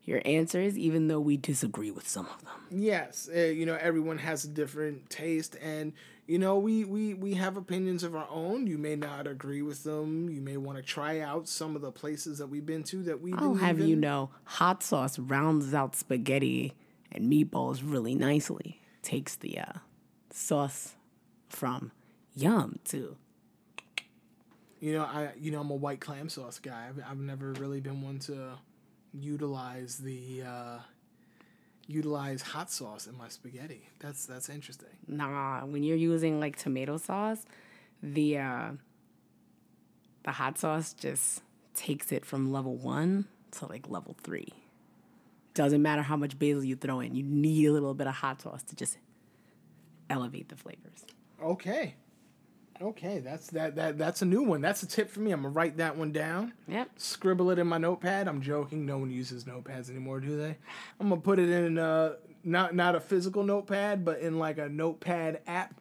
your 0.05 0.21
answers, 0.25 0.77
even 0.77 1.07
though 1.07 1.21
we 1.21 1.37
disagree 1.37 1.93
with 1.93 2.09
some 2.09 2.27
of 2.27 2.41
them. 2.45 2.67
Yes, 2.71 3.29
uh, 3.35 3.39
you 3.39 3.65
know 3.67 3.79
everyone 3.81 4.19
has 4.19 4.45
a 4.45 4.49
different 4.49 5.09
taste, 5.09 5.57
and 5.63 5.93
you 6.33 6.39
know 6.39 6.57
we 6.57 6.83
we 6.87 7.13
we 7.13 7.35
have 7.35 7.59
opinions 7.59 8.03
of 8.03 8.17
our 8.17 8.27
own. 8.31 8.67
You 8.67 8.79
may 8.79 8.97
not 8.97 9.27
agree 9.27 9.61
with 9.61 9.85
them. 9.85 10.31
You 10.31 10.41
may 10.41 10.57
want 10.57 10.79
to 10.79 10.83
try 10.83 11.21
out 11.21 11.47
some 11.47 11.77
of 11.77 11.83
the 11.83 11.93
places 11.93 12.39
that 12.39 12.47
we've 12.47 12.65
been 12.65 12.85
to 12.85 13.03
that 13.03 13.21
we. 13.21 13.35
I'll 13.35 13.53
didn't 13.53 13.59
have 13.59 13.81
you 13.81 13.97
know, 13.97 14.31
hot 14.45 14.83
sauce 14.83 15.19
rounds 15.19 15.75
out 15.75 15.95
spaghetti 15.95 16.73
and 17.11 17.31
meatballs 17.31 17.83
really 17.85 18.15
nicely. 18.15 18.81
Takes 19.03 19.37
the 19.37 19.59
uh, 19.59 19.73
sauce 20.31 20.95
from 21.51 21.93
yum 22.35 22.79
too 22.83 23.19
You 24.81 24.95
know, 24.95 25.03
I 25.03 25.33
you 25.39 25.51
know 25.51 25.61
I'm 25.61 25.71
a 25.71 25.77
white 25.77 26.01
clam 26.01 26.31
sauce 26.31 26.59
guy. 26.59 26.87
I've, 26.89 27.05
I've 27.11 27.21
never 27.21 27.53
really 27.53 27.81
been 27.81 28.01
one 28.01 28.19
to 28.21 28.53
utilize 29.13 29.99
the 29.99 30.45
uh, 30.47 30.79
utilize 31.93 32.43
hot 32.43 32.71
sauce 32.71 33.07
in 33.07 33.17
my 33.17 33.29
spaghetti. 33.29 33.89
That's 33.99 34.27
that's 34.27 34.49
interesting. 34.49 34.89
Nah, 35.07 35.65
when 35.65 35.83
you're 35.83 35.97
using 35.97 36.41
like 36.41 36.57
tomato 36.57 36.97
sauce, 36.97 37.45
the 38.03 38.39
uh 38.39 38.71
the 40.25 40.33
hot 40.33 40.59
sauce 40.59 40.93
just 40.93 41.43
takes 41.75 42.13
it 42.13 42.25
from 42.25 42.53
level 42.53 42.77
1 42.77 43.27
to 43.53 43.67
like 43.67 43.89
level 43.89 44.17
3. 44.23 44.47
Doesn't 45.55 45.83
matter 45.83 46.03
how 46.03 46.17
much 46.17 46.39
basil 46.39 46.65
you 46.65 46.77
throw 46.77 47.01
in. 47.01 47.15
You 47.15 47.25
need 47.25 47.67
a 47.67 47.73
little 47.73 47.95
bit 47.95 48.07
of 48.07 48.15
hot 48.15 48.41
sauce 48.41 48.63
to 48.65 48.77
just 48.77 48.99
elevate 50.09 50.49
the 50.49 50.57
flavors. 50.57 51.05
Okay. 51.43 51.97
Okay, 52.81 53.21
that's 53.21 53.49
that 53.49 53.77
that 53.77 53.99
that's 53.99 54.23
a 54.23 54.25
new 54.25 54.43
one. 54.43 54.61
That's 54.61 54.83
a 54.83 54.87
tip 54.87 55.11
for 55.11 55.21
me. 55.21 55.31
I'm 55.33 55.43
gonna 55.43 55.53
write 55.55 55.77
that 55.77 55.97
one 55.97 56.11
down. 56.13 56.53
Yep. 56.69 56.91
Scribble 56.97 57.51
it 57.51 57.59
in 57.59 57.67
my 57.67 57.79
notepad. 57.79 58.27
I'm 58.29 58.41
joking. 58.41 58.85
No 58.87 58.99
one 58.99 59.11
uses 59.11 59.45
notepads 59.45 59.89
anymore, 59.91 60.21
do 60.21 60.37
they? 60.37 60.57
I'm 60.99 61.09
gonna 61.09 61.21
put 61.21 61.39
it 61.39 61.49
in 61.49 61.79
uh 61.79 62.15
not 62.45 62.75
not 62.75 62.95
a 62.97 63.01
physical 63.01 63.45
notepad, 63.45 64.05
but 64.05 64.21
in 64.21 64.39
like 64.39 64.59
a 64.59 64.69
notepad 64.69 65.41
app 65.47 65.75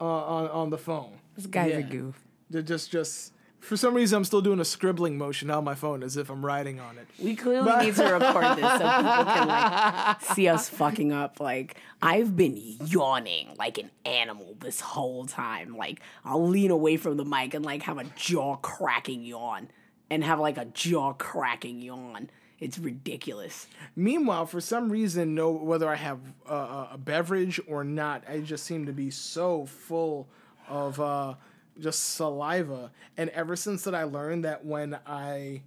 uh, 0.00 0.04
on 0.04 0.48
on 0.50 0.70
the 0.70 0.78
phone. 0.78 1.18
This 1.34 1.46
guy's 1.46 1.72
a 1.74 1.80
Yeah. 1.80 1.88
goof. 1.88 2.20
Ju- 2.52 2.62
Just 2.62 2.90
just 2.92 3.32
for 3.62 3.76
some 3.76 3.94
reason, 3.94 4.16
I'm 4.16 4.24
still 4.24 4.40
doing 4.40 4.58
a 4.58 4.64
scribbling 4.64 5.16
motion 5.16 5.48
on 5.48 5.62
my 5.62 5.76
phone 5.76 6.02
as 6.02 6.16
if 6.16 6.28
I'm 6.30 6.44
writing 6.44 6.80
on 6.80 6.98
it. 6.98 7.06
We 7.16 7.36
clearly 7.36 7.86
need 7.86 7.94
to 7.94 8.12
record 8.12 8.56
this 8.56 8.68
so 8.68 8.78
people 8.78 9.24
can 9.24 9.48
like 9.48 10.20
see 10.34 10.48
us 10.48 10.68
fucking 10.68 11.12
up. 11.12 11.38
Like 11.38 11.76
I've 12.02 12.36
been 12.36 12.56
yawning 12.84 13.54
like 13.56 13.78
an 13.78 13.92
animal 14.04 14.56
this 14.58 14.80
whole 14.80 15.26
time. 15.26 15.76
Like 15.76 16.00
I'll 16.24 16.46
lean 16.46 16.72
away 16.72 16.96
from 16.96 17.16
the 17.16 17.24
mic 17.24 17.54
and 17.54 17.64
like 17.64 17.82
have 17.82 17.98
a 17.98 18.04
jaw 18.16 18.56
cracking 18.56 19.22
yawn 19.22 19.68
and 20.10 20.24
have 20.24 20.40
like 20.40 20.58
a 20.58 20.64
jaw 20.64 21.12
cracking 21.12 21.80
yawn. 21.80 22.30
It's 22.58 22.80
ridiculous. 22.80 23.68
Meanwhile, 23.94 24.46
for 24.46 24.60
some 24.60 24.90
reason, 24.90 25.36
no 25.36 25.52
whether 25.52 25.88
I 25.88 25.96
have 25.96 26.18
uh, 26.48 26.88
a 26.92 26.98
beverage 26.98 27.60
or 27.68 27.84
not, 27.84 28.24
I 28.28 28.40
just 28.40 28.64
seem 28.64 28.86
to 28.86 28.92
be 28.92 29.10
so 29.10 29.66
full 29.66 30.28
of 30.68 31.00
uh, 31.00 31.34
just 31.78 32.14
saliva. 32.14 32.90
And 33.16 33.30
ever 33.30 33.56
since 33.56 33.84
that, 33.84 33.94
I 33.94 34.04
learned 34.04 34.44
that 34.44 34.64
when 34.64 34.98
I, 35.06 35.62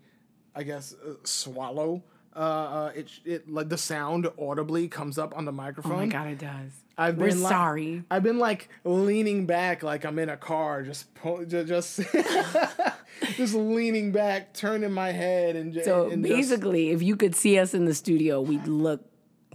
I 0.56 0.64
guess, 0.64 0.94
uh, 0.94 1.14
swallow, 1.24 2.04
uh, 2.36 2.40
uh, 2.40 2.92
it 2.96 3.10
it 3.24 3.50
like 3.50 3.70
the 3.70 3.78
sound 3.78 4.28
audibly 4.38 4.88
comes 4.90 5.18
up 5.18 5.36
on 5.38 5.46
the 5.46 5.52
microphone. 5.54 5.92
Oh 5.94 5.98
my 5.98 6.08
god, 6.08 6.28
it 6.28 6.40
does. 6.40 6.72
I've 6.98 7.18
We're 7.18 7.30
been 7.30 7.42
like- 7.42 7.52
sorry. 7.52 8.04
I've 8.12 8.24
been 8.24 8.40
like 8.40 8.70
leaning 8.84 9.46
back, 9.46 9.84
like 9.84 10.06
I'm 10.06 10.20
in 10.20 10.30
a 10.30 10.38
car, 10.38 10.82
just 10.84 11.14
po- 11.16 11.46
ju- 11.46 11.64
just 11.64 12.00
just 13.36 13.54
leaning 13.54 14.12
back, 14.12 14.54
turning 14.54 14.92
my 14.92 15.12
head, 15.12 15.56
and, 15.56 15.74
So 15.84 16.10
and 16.10 16.26
just- 16.26 16.36
basically, 16.36 16.90
if 16.92 17.02
you 17.02 17.16
could 17.16 17.36
see 17.36 17.58
us 17.60 17.74
in 17.74 17.86
the 17.86 17.94
studio, 17.94 18.42
we'd 18.42 18.68
look 18.68 19.02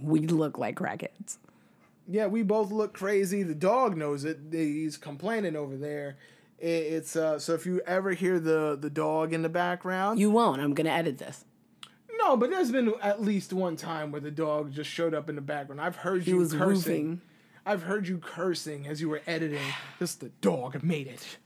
we'd 0.01 0.31
look 0.31 0.57
like 0.57 0.75
crackheads. 0.77 1.37
Yeah, 2.07 2.27
we 2.27 2.41
both 2.43 2.71
look 2.71 2.93
crazy. 2.93 3.43
The 3.43 3.55
dog 3.55 3.95
knows 3.95 4.25
it. 4.25 4.39
He's 4.51 4.97
complaining 4.97 5.55
over 5.55 5.77
there. 5.77 6.17
It's 6.63 7.15
uh 7.15 7.39
so 7.39 7.53
if 7.53 7.65
you 7.65 7.81
ever 7.87 8.11
hear 8.11 8.39
the 8.39 8.77
the 8.79 8.89
dog 8.89 9.33
in 9.33 9.41
the 9.41 9.49
background, 9.49 10.19
You 10.19 10.29
won't. 10.29 10.61
I'm 10.61 10.73
gonna 10.73 10.91
edit 10.91 11.17
this. 11.17 11.43
no, 12.19 12.37
but 12.37 12.51
there's 12.51 12.71
been 12.71 12.93
at 13.01 13.21
least 13.21 13.51
one 13.51 13.75
time 13.75 14.11
where 14.11 14.21
the 14.21 14.29
dog 14.31 14.71
just 14.71 14.89
showed 14.89 15.13
up 15.15 15.27
in 15.29 15.35
the 15.35 15.41
background. 15.41 15.81
I've 15.81 15.95
heard 15.97 16.23
He 16.23 16.31
you 16.31 16.39
cursing. 16.41 16.59
roofing. 16.59 17.21
I've 17.65 17.83
heard 17.83 18.07
you 18.07 18.17
cursing 18.19 18.87
as 18.87 19.01
you 19.01 19.09
were 19.09 19.21
editing. 19.27 19.59
Just 19.99 20.19
the 20.19 20.29
dog 20.41 20.83
made 20.83 21.07
it. 21.07 21.37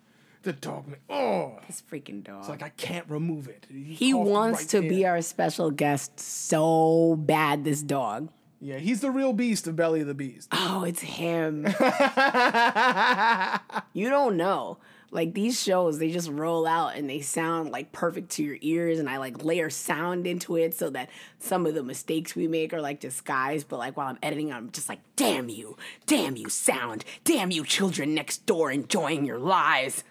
The 0.44 0.54
dog 0.54 0.88
made. 0.88 1.00
Oh, 1.10 1.60
This 1.66 1.82
freaking 1.92 2.24
dog. 2.24 2.42
it's 2.42 2.50
like 2.50 2.62
I 2.62 2.70
can't 2.70 3.10
remove 3.10 3.48
it. 3.48 3.66
He 3.70 4.12
coughed 4.12 4.30
wants 4.30 4.60
right 4.62 4.70
to 4.70 4.80
there. 4.82 4.90
be 4.90 5.06
our 5.06 5.22
special 5.22 5.72
guest 5.72 6.20
so 6.20 7.16
bad, 7.18 7.64
this 7.64 7.82
dog. 7.82 8.30
Yeah, 8.62 8.78
he's 8.80 9.02
the 9.02 9.12
real 9.12 9.34
beast 9.34 9.68
of 9.68 9.76
Belly 9.76 10.02
of 10.02 10.08
the 10.08 10.14
Beast. 10.14 10.48
Oh, 10.52 10.84
it's 10.86 11.02
him. 11.02 11.66
you 13.94 14.10
don't 14.10 14.38
know. 14.38 14.78
Like 15.12 15.34
these 15.34 15.62
shows, 15.62 16.00
they 16.00 16.12
just 16.12 16.30
roll 16.30 16.68
out 16.68 16.96
and 16.96 17.10
they 17.10 17.22
sound 17.22 17.72
like 17.72 17.92
perfect 17.92 18.32
to 18.32 18.44
your 18.44 18.58
ears, 18.62 19.00
and 19.00 19.10
I 19.10 19.18
like 19.18 19.44
layer 19.44 19.70
sound 19.70 20.28
into 20.28 20.58
it 20.58 20.74
so 20.74 20.90
that 20.92 21.10
some 21.40 21.66
of 21.66 21.74
the 21.74 21.84
mistakes 21.84 22.36
we 22.36 22.48
make 22.48 22.74
are 22.74 22.82
like 22.82 23.00
disguised. 23.00 23.68
But 23.68 23.80
like 23.80 23.98
while 23.98 24.08
I'm 24.08 24.20
editing, 24.22 24.52
I'm 24.52 24.72
just 24.72 24.90
like, 24.90 25.00
damn 25.16 25.50
you, 25.50 25.78
damn 26.06 26.36
you, 26.36 26.50
sound, 26.50 27.06
damn 27.24 27.52
you, 27.52 27.64
children 27.64 28.14
next 28.14 28.46
door 28.46 28.72
enjoying 28.72 29.26
your 29.26 29.40
lives. 29.40 30.04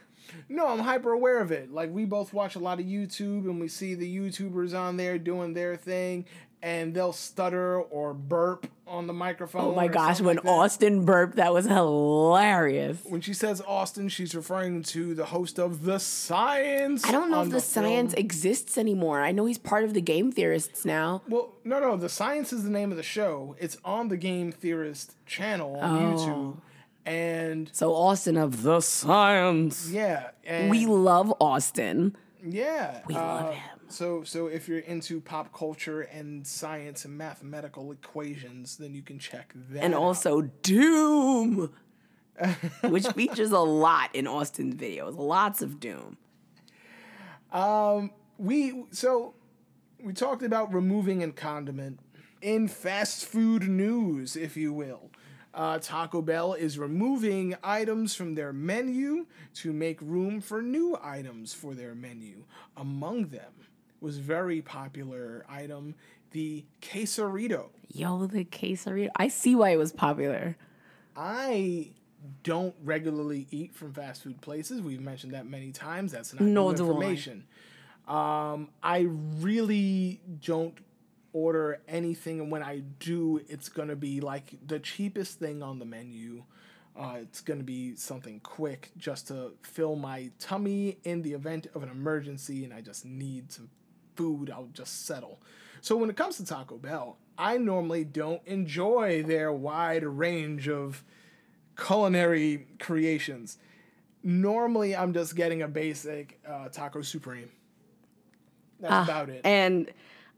No, 0.49 0.69
I'm 0.69 0.81
hyper 0.81 1.13
aware 1.13 1.41
of 1.41 1.53
it. 1.53 1.73
Like 1.73 1.91
we 1.91 2.05
both 2.05 2.33
watch 2.33 2.55
a 2.55 2.61
lot 2.61 2.81
of 2.81 2.87
YouTube 2.87 3.45
and 3.45 3.61
we 3.61 3.69
see 3.69 3.95
the 3.95 4.17
YouTubers 4.17 4.79
on 4.79 4.97
there 4.97 5.19
doing 5.19 5.55
their 5.55 5.77
thing 5.77 6.27
and 6.65 6.95
they'll 6.95 7.13
stutter 7.13 7.79
or 7.79 8.15
burp 8.15 8.67
on 8.87 9.07
the 9.07 9.13
microphone. 9.13 9.65
Oh 9.67 9.75
my 9.75 9.87
gosh, 9.87 10.21
when 10.23 10.37
like. 10.37 10.47
Austin 10.47 11.05
burped, 11.05 11.37
that 11.37 11.53
was 11.53 11.67
hilarious. 11.67 12.99
when 13.05 13.21
she 13.21 13.35
says 13.35 13.61
Austin, 13.67 14.09
she's 14.09 14.35
referring 14.35 14.83
to 14.85 15.15
the 15.15 15.27
host 15.27 15.59
of 15.59 15.85
The 15.85 15.99
Science. 15.99 17.05
I 17.05 17.13
don't 17.13 17.31
know 17.31 17.43
if 17.43 17.49
the, 17.49 17.61
film. 17.61 17.85
science 17.87 18.15
exists 18.15 18.79
anymore. 18.79 19.21
I 19.21 19.31
know 19.33 19.45
he's 19.45 19.59
part 19.59 19.85
of 19.85 19.93
the 19.95 20.01
game 20.01 20.33
theorists 20.33 20.85
now. 20.85 21.23
Well, 21.29 21.53
no, 21.65 21.81
no. 21.81 21.97
The 21.97 22.09
Science 22.09 22.53
is 22.53 22.65
the 22.65 22.71
name 22.71 22.91
of 22.91 22.97
the 22.97 23.03
show. 23.03 23.57
It's 23.59 23.77
on 23.85 24.09
the 24.09 24.17
Game 24.17 24.51
Theorist 24.51 25.15
channel 25.27 25.77
on 25.77 26.03
Oh. 26.03 26.17
YouTube, 26.17 26.57
and 27.07 27.71
So 27.73 27.93
Austin 27.95 28.37
of 28.39 28.63
the 28.63 28.81
science. 28.81 29.91
yeah, 29.91 30.31
We 30.71 30.87
love 30.87 31.35
Austin. 31.41 32.17
Yeah, 32.47 33.01
we 33.07 33.15
love 33.15 33.55
him. 33.55 33.81
So, 33.89 34.25
so 34.25 34.47
if 34.47 34.69
you're 34.69 34.81
into 34.81 35.21
pop 35.21 35.53
culture 35.53 36.03
and 36.03 36.47
science 36.47 37.05
and 37.05 37.17
mathematical 37.17 37.93
equations, 37.93 38.77
then 38.77 38.95
you 38.95 39.03
can 39.03 39.19
check 39.19 39.53
that. 39.71 39.83
And 39.83 39.95
out. 39.95 40.01
also 40.01 40.43
Doom, 40.63 41.73
which 42.85 43.07
features 43.09 43.51
a 43.51 43.59
lot 43.59 44.15
in 44.15 44.27
Austin's 44.27 44.75
videos. 44.75 45.17
Lots 45.17 45.63
of 45.63 45.81
Doom. 45.81 46.19
Um, 47.53 48.11
we 48.37 48.85
so 48.91 49.35
we 50.03 50.13
talked 50.13 50.43
about 50.43 50.75
removing 50.75 51.23
and 51.23 51.35
condiment 51.35 52.01
in 52.43 52.69
fast 52.69 53.25
food 53.25 53.69
news, 53.69 54.37
if 54.37 54.57
you 54.57 54.73
will. 54.73 55.11
Uh, 55.55 55.79
Taco 55.79 56.21
Bell 56.21 56.55
is 56.55 56.79
removing 56.79 57.55
items 57.63 58.15
from 58.15 58.35
their 58.35 58.53
menu 58.53 59.27
to 59.55 59.73
make 59.73 60.01
room 60.03 60.41
for 60.41 60.61
new 60.61 60.99
items 61.01 61.55
for 61.55 61.75
their 61.75 61.95
menu. 61.95 62.45
Among 62.77 63.27
them 63.29 63.53
was 64.01 64.19
very 64.19 64.61
popular 64.61 65.47
item 65.49 65.95
the 66.33 66.65
quesarito. 66.83 67.69
Yo, 67.93 68.27
the 68.27 68.45
quesarito. 68.45 69.11
I 69.15 69.29
see 69.29 69.55
why 69.55 69.71
it 69.71 69.77
was 69.77 69.93
popular. 69.93 70.57
I 71.17 71.93
don't 72.43 72.75
regularly 72.83 73.47
eat 73.51 73.75
from 73.75 73.93
fast 73.93 74.25
food 74.25 74.41
places. 74.41 74.83
We've 74.83 75.01
mentioned 75.01 75.33
that 75.35 75.47
many 75.47 75.71
times. 75.71 76.11
That's 76.11 76.35
not 76.35 76.43
new 76.43 76.53
do 76.53 76.67
I. 76.67 76.71
information. 76.71 77.45
Um, 78.09 78.69
I 78.83 79.07
really 79.39 80.21
don't 80.45 80.75
order 81.35 81.83
anything, 81.87 82.41
and 82.41 82.51
when 82.51 82.63
I 82.63 82.79
do, 82.79 83.43
it's 83.49 83.69
gonna 83.69 83.97
be 83.97 84.23
like 84.23 84.57
the 84.67 84.79
cheapest 84.79 85.39
thing 85.39 85.63
on 85.63 85.79
the 85.79 85.85
menu. 85.85 86.45
Uh, 86.97 87.17
it's 87.21 87.43
gonna 87.43 87.65
be 87.65 87.97
something 87.97 88.41
quick 88.41 88.93
just 88.97 89.29
to 89.29 89.53
fill 89.63 89.97
my 89.97 90.31
tummy 90.39 90.99
in 91.05 91.21
the 91.21 91.35
event 91.35 91.67
of 91.75 91.83
an 91.83 91.91
emergency, 91.91 92.65
and 92.65 92.73
I 92.73 92.81
just 92.81 93.05
need 93.05 93.53
some 93.53 93.69
food. 94.15 94.49
I'll 94.49 94.71
just 94.73 95.05
settle. 95.05 95.41
So 95.81 95.97
when 95.97 96.09
it 96.09 96.17
comes 96.17 96.39
to 96.39 96.47
Taco 96.47 96.79
Bell, 96.79 97.19
I 97.37 97.59
normally 97.59 98.05
don't 98.05 98.41
enjoy 98.47 99.23
their 99.23 99.53
wide 99.53 100.05
range 100.05 100.69
of 100.69 101.05
culinary 101.77 102.69
creations. 102.79 103.59
Normally, 104.23 104.97
I'm 104.97 105.13
just 105.13 105.37
getting 105.37 105.63
a 105.63 105.69
basic 105.69 106.41
uh, 106.49 106.69
taco 106.69 107.03
supreme. 107.03 107.51
That's 108.81 109.09
about 109.09 109.29
it. 109.29 109.41
And 109.45 109.91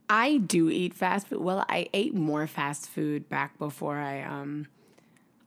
I 0.09 0.39
do 0.39 0.71
eat 0.71 0.95
fast 0.95 1.29
food. 1.29 1.41
Well, 1.41 1.65
I 1.69 1.89
ate 1.93 2.15
more 2.15 2.47
fast 2.47 2.89
food 2.89 3.29
back 3.29 3.59
before 3.59 3.97
I 3.97 4.23
um, 4.23 4.69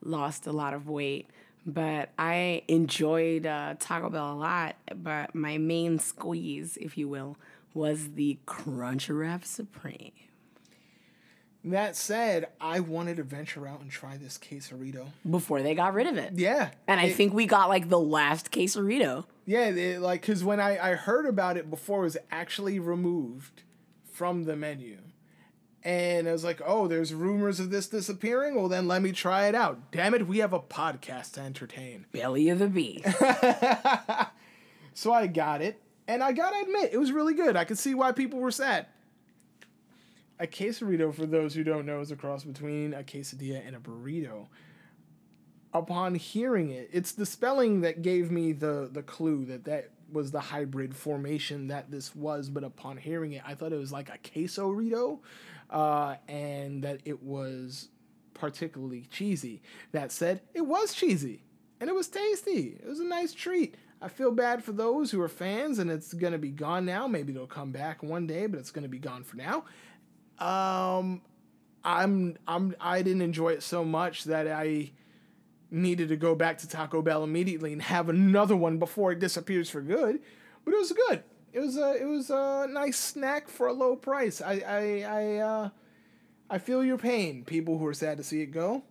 lost 0.03 0.47
a 0.47 0.51
lot 0.51 0.73
of 0.73 0.87
weight. 0.87 1.27
But 1.65 2.09
I 2.17 2.63
enjoyed 2.67 3.45
uh, 3.45 3.75
Taco 3.79 4.09
Bell 4.09 4.33
a 4.33 4.35
lot. 4.35 4.75
But 4.95 5.35
my 5.35 5.57
main 5.57 5.99
squeeze, 5.99 6.77
if 6.77 6.97
you 6.97 7.07
will, 7.07 7.37
was 7.73 8.13
the 8.13 8.37
Crunchwrap 8.45 9.45
Supreme. 9.45 10.11
That 11.63 11.97
said, 11.97 12.47
I 12.61 12.79
wanted 12.79 13.17
to 13.17 13.23
venture 13.23 13.67
out 13.67 13.81
and 13.81 13.91
try 13.91 14.15
this 14.15 14.37
quesarito. 14.37 15.07
Before 15.29 15.61
they 15.61 15.75
got 15.75 15.93
rid 15.93 16.07
of 16.07 16.17
it. 16.17 16.33
Yeah, 16.35 16.69
And 16.87 16.99
I 17.01 17.09
think 17.09 17.33
we 17.33 17.45
got 17.45 17.67
like 17.67 17.89
the 17.89 17.99
last 17.99 18.49
quesarito. 18.51 19.25
yeah, 19.45 19.65
it, 19.65 19.99
like 20.01 20.21
because 20.21 20.43
when 20.43 20.61
I 20.61 20.79
I 20.91 20.95
heard 20.95 21.25
about 21.25 21.57
it 21.57 21.69
before, 21.69 21.99
it 21.99 22.03
was 22.03 22.17
actually 22.31 22.79
removed 22.79 23.63
from 24.19 24.43
the 24.43 24.57
menu, 24.57 24.97
and 25.81 26.27
I 26.27 26.33
was 26.33 26.43
like, 26.43 26.61
oh, 26.65 26.87
there's 26.89 27.13
rumors 27.13 27.61
of 27.61 27.69
this 27.69 27.87
disappearing. 27.87 28.55
Well, 28.55 28.67
then 28.67 28.85
let 28.85 29.01
me 29.01 29.13
try 29.13 29.47
it 29.47 29.55
out. 29.55 29.93
Damn 29.93 30.13
it, 30.13 30.27
we 30.27 30.39
have 30.39 30.51
a 30.51 30.59
podcast 30.59 31.35
to 31.35 31.39
entertain. 31.39 32.05
Belly 32.11 32.49
of 32.49 32.59
the 32.59 32.67
beast. 32.67 33.05
So 34.93 35.13
I 35.13 35.27
got 35.27 35.61
it, 35.61 35.81
and 36.09 36.21
I 36.21 36.33
gotta 36.33 36.59
admit, 36.61 36.89
it 36.91 36.97
was 36.97 37.13
really 37.13 37.33
good. 37.33 37.55
I 37.55 37.63
could 37.63 37.77
see 37.77 37.95
why 37.95 38.11
people 38.11 38.39
were 38.39 38.51
sad. 38.51 38.87
A 40.37 40.45
quesarito, 40.45 41.13
for 41.13 41.25
those 41.25 41.53
who 41.53 41.63
don't 41.63 41.85
know, 41.85 42.01
is 42.01 42.11
a 42.11 42.17
cross 42.17 42.43
between 42.43 42.93
a 42.93 43.01
quesadilla 43.01 43.65
and 43.65 43.77
a 43.77 43.79
burrito. 43.79 44.47
Upon 45.73 46.15
hearing 46.15 46.69
it, 46.71 46.89
it's 46.91 47.13
the 47.13 47.25
spelling 47.25 47.79
that 47.79 48.01
gave 48.01 48.29
me 48.29 48.51
the 48.51 48.89
the 48.91 49.03
clue 49.03 49.45
that 49.45 49.63
that 49.63 49.91
was 50.11 50.31
the 50.31 50.39
hybrid 50.39 50.95
formation 50.95 51.67
that 51.67 51.91
this 51.91 52.15
was. 52.15 52.49
But 52.49 52.63
upon 52.63 52.97
hearing 52.97 53.33
it, 53.33 53.43
I 53.45 53.55
thought 53.55 53.73
it 53.73 53.79
was 53.79 53.91
like 53.91 54.09
a 54.09 54.17
quesorito, 54.17 55.19
uh, 55.69 56.15
and 56.27 56.83
that 56.83 57.01
it 57.05 57.23
was 57.23 57.89
particularly 58.33 59.07
cheesy. 59.11 59.61
That 59.91 60.11
said, 60.11 60.41
it 60.53 60.61
was 60.61 60.93
cheesy 60.93 61.43
and 61.79 61.89
it 61.89 61.95
was 61.95 62.07
tasty. 62.07 62.77
It 62.81 62.87
was 62.87 62.99
a 62.99 63.05
nice 63.05 63.33
treat. 63.33 63.75
I 64.01 64.07
feel 64.07 64.31
bad 64.31 64.63
for 64.63 64.71
those 64.71 65.11
who 65.11 65.21
are 65.21 65.29
fans, 65.29 65.79
and 65.79 65.89
it's 65.91 66.13
gonna 66.13 66.37
be 66.37 66.51
gone 66.51 66.85
now. 66.85 67.07
Maybe 67.07 67.33
it'll 67.33 67.47
come 67.47 67.71
back 67.71 68.01
one 68.01 68.27
day, 68.27 68.47
but 68.47 68.59
it's 68.59 68.71
gonna 68.71 68.87
be 68.87 68.99
gone 68.99 69.23
for 69.23 69.37
now. 69.37 69.65
Um, 70.39 71.21
I'm 71.83 72.37
I'm 72.47 72.75
I 72.79 73.01
didn't 73.01 73.21
enjoy 73.21 73.49
it 73.49 73.63
so 73.63 73.83
much 73.83 74.25
that 74.25 74.47
I 74.47 74.91
needed 75.71 76.09
to 76.09 76.15
go 76.15 76.35
back 76.35 76.57
to 76.59 76.67
Taco 76.67 77.01
Bell 77.01 77.23
immediately 77.23 77.73
and 77.73 77.81
have 77.81 78.09
another 78.09 78.55
one 78.55 78.77
before 78.77 79.11
it 79.11 79.19
disappears 79.19 79.69
for 79.69 79.81
good. 79.81 80.19
But 80.65 80.73
it 80.73 80.77
was 80.77 80.91
good. 80.91 81.23
It 81.51 81.59
was 81.59 81.77
a 81.77 81.95
it 81.99 82.05
was 82.05 82.29
a 82.29 82.67
nice 82.69 82.97
snack 82.97 83.49
for 83.49 83.67
a 83.67 83.73
low 83.73 83.95
price. 83.95 84.41
I 84.41 84.59
I 84.59 85.01
I 85.01 85.35
uh, 85.37 85.69
I 86.49 86.57
feel 86.57 86.83
your 86.83 86.97
pain, 86.97 87.43
people 87.43 87.77
who 87.77 87.85
are 87.87 87.93
sad 87.93 88.17
to 88.17 88.23
see 88.23 88.41
it 88.41 88.47
go. 88.47 88.83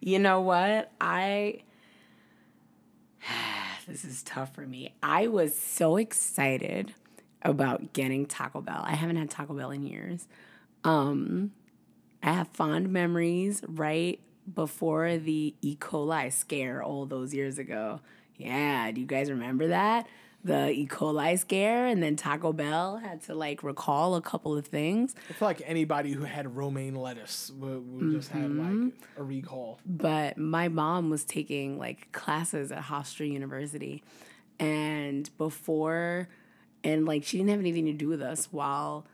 You 0.00 0.18
know 0.18 0.40
what? 0.40 0.92
I 1.00 1.62
this 3.86 4.04
is 4.04 4.22
tough 4.22 4.54
for 4.54 4.66
me. 4.66 4.94
I 5.02 5.26
was 5.26 5.58
so 5.58 5.96
excited 5.96 6.94
about 7.42 7.92
getting 7.92 8.26
Taco 8.26 8.60
Bell. 8.60 8.82
I 8.84 8.94
haven't 8.94 9.16
had 9.16 9.30
Taco 9.30 9.54
Bell 9.54 9.70
in 9.70 9.82
years. 9.82 10.28
Um 10.84 11.52
I 12.22 12.32
have 12.32 12.48
fond 12.48 12.90
memories 12.90 13.62
right 13.66 14.20
before 14.52 15.16
the 15.18 15.54
E. 15.60 15.76
coli 15.76 16.32
scare 16.32 16.82
all 16.82 17.06
those 17.06 17.34
years 17.34 17.58
ago. 17.58 18.00
Yeah, 18.36 18.90
do 18.90 19.00
you 19.00 19.06
guys 19.06 19.30
remember 19.30 19.68
that? 19.68 20.06
The 20.44 20.70
E. 20.70 20.86
coli 20.86 21.38
scare 21.38 21.86
and 21.86 22.02
then 22.02 22.14
Taco 22.14 22.52
Bell 22.52 22.98
had 22.98 23.22
to 23.22 23.34
like 23.34 23.62
recall 23.62 24.14
a 24.14 24.22
couple 24.22 24.56
of 24.56 24.66
things. 24.66 25.14
I 25.28 25.32
feel 25.32 25.48
like 25.48 25.62
anybody 25.64 26.12
who 26.12 26.22
had 26.22 26.54
romaine 26.54 26.94
lettuce 26.94 27.50
would, 27.56 27.92
would 27.92 28.12
just 28.12 28.30
have 28.30 28.50
like 28.50 28.68
mm-hmm. 28.68 29.20
a 29.20 29.22
recall. 29.22 29.80
but 29.84 30.38
my 30.38 30.68
mom 30.68 31.10
was 31.10 31.24
taking 31.24 31.78
like 31.78 32.12
classes 32.12 32.70
at 32.70 32.84
Hofstra 32.84 33.28
University 33.30 34.04
and 34.60 35.28
before 35.36 36.28
and 36.84 37.06
like 37.06 37.24
she 37.24 37.38
didn't 37.38 37.50
have 37.50 37.60
anything 37.60 37.86
to 37.86 37.92
do 37.92 38.08
with 38.08 38.22
us 38.22 38.48
while 38.52 39.06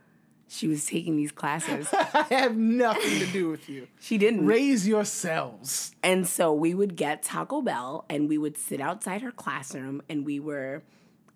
she 0.52 0.68
was 0.68 0.85
taking 0.85 1.16
these 1.16 1.32
classes. 1.32 1.88
I 1.92 2.26
have 2.30 2.56
nothing 2.56 3.18
to 3.21 3.26
do 3.26 3.49
with 3.49 3.71
you. 3.71 3.88
she 3.99 4.18
didn't. 4.18 4.44
Raise 4.44 4.87
yourselves. 4.87 5.94
And 6.02 6.26
so 6.28 6.52
we 6.52 6.75
would 6.75 6.94
get 6.94 7.23
Taco 7.23 7.62
Bell 7.62 8.04
and 8.11 8.28
we 8.28 8.37
would 8.37 8.59
sit 8.59 8.80
outside 8.80 9.23
her 9.23 9.32
classroom 9.32 10.02
and 10.11 10.26
we 10.26 10.38
were 10.40 10.82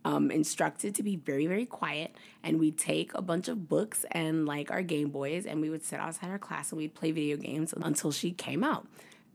um, 0.05 0.31
instructed 0.31 0.95
to 0.97 1.03
be 1.03 1.17
very, 1.17 1.47
very 1.47 1.65
quiet. 1.65 2.15
And 2.43 2.61
we'd 2.61 2.77
take 2.77 3.15
a 3.15 3.23
bunch 3.23 3.49
of 3.49 3.71
books 3.71 4.05
and 4.11 4.45
like 4.45 4.71
our 4.71 4.83
Game 4.83 5.09
Boys 5.09 5.47
and 5.47 5.63
we 5.63 5.71
would 5.71 5.83
sit 5.83 5.99
outside 5.99 6.29
her 6.29 6.39
class 6.39 6.71
and 6.71 6.79
we'd 6.79 6.95
play 6.95 7.11
video 7.11 7.39
games 7.39 7.73
until 7.75 8.13
she 8.13 8.33
came 8.33 8.63
out. 8.63 8.87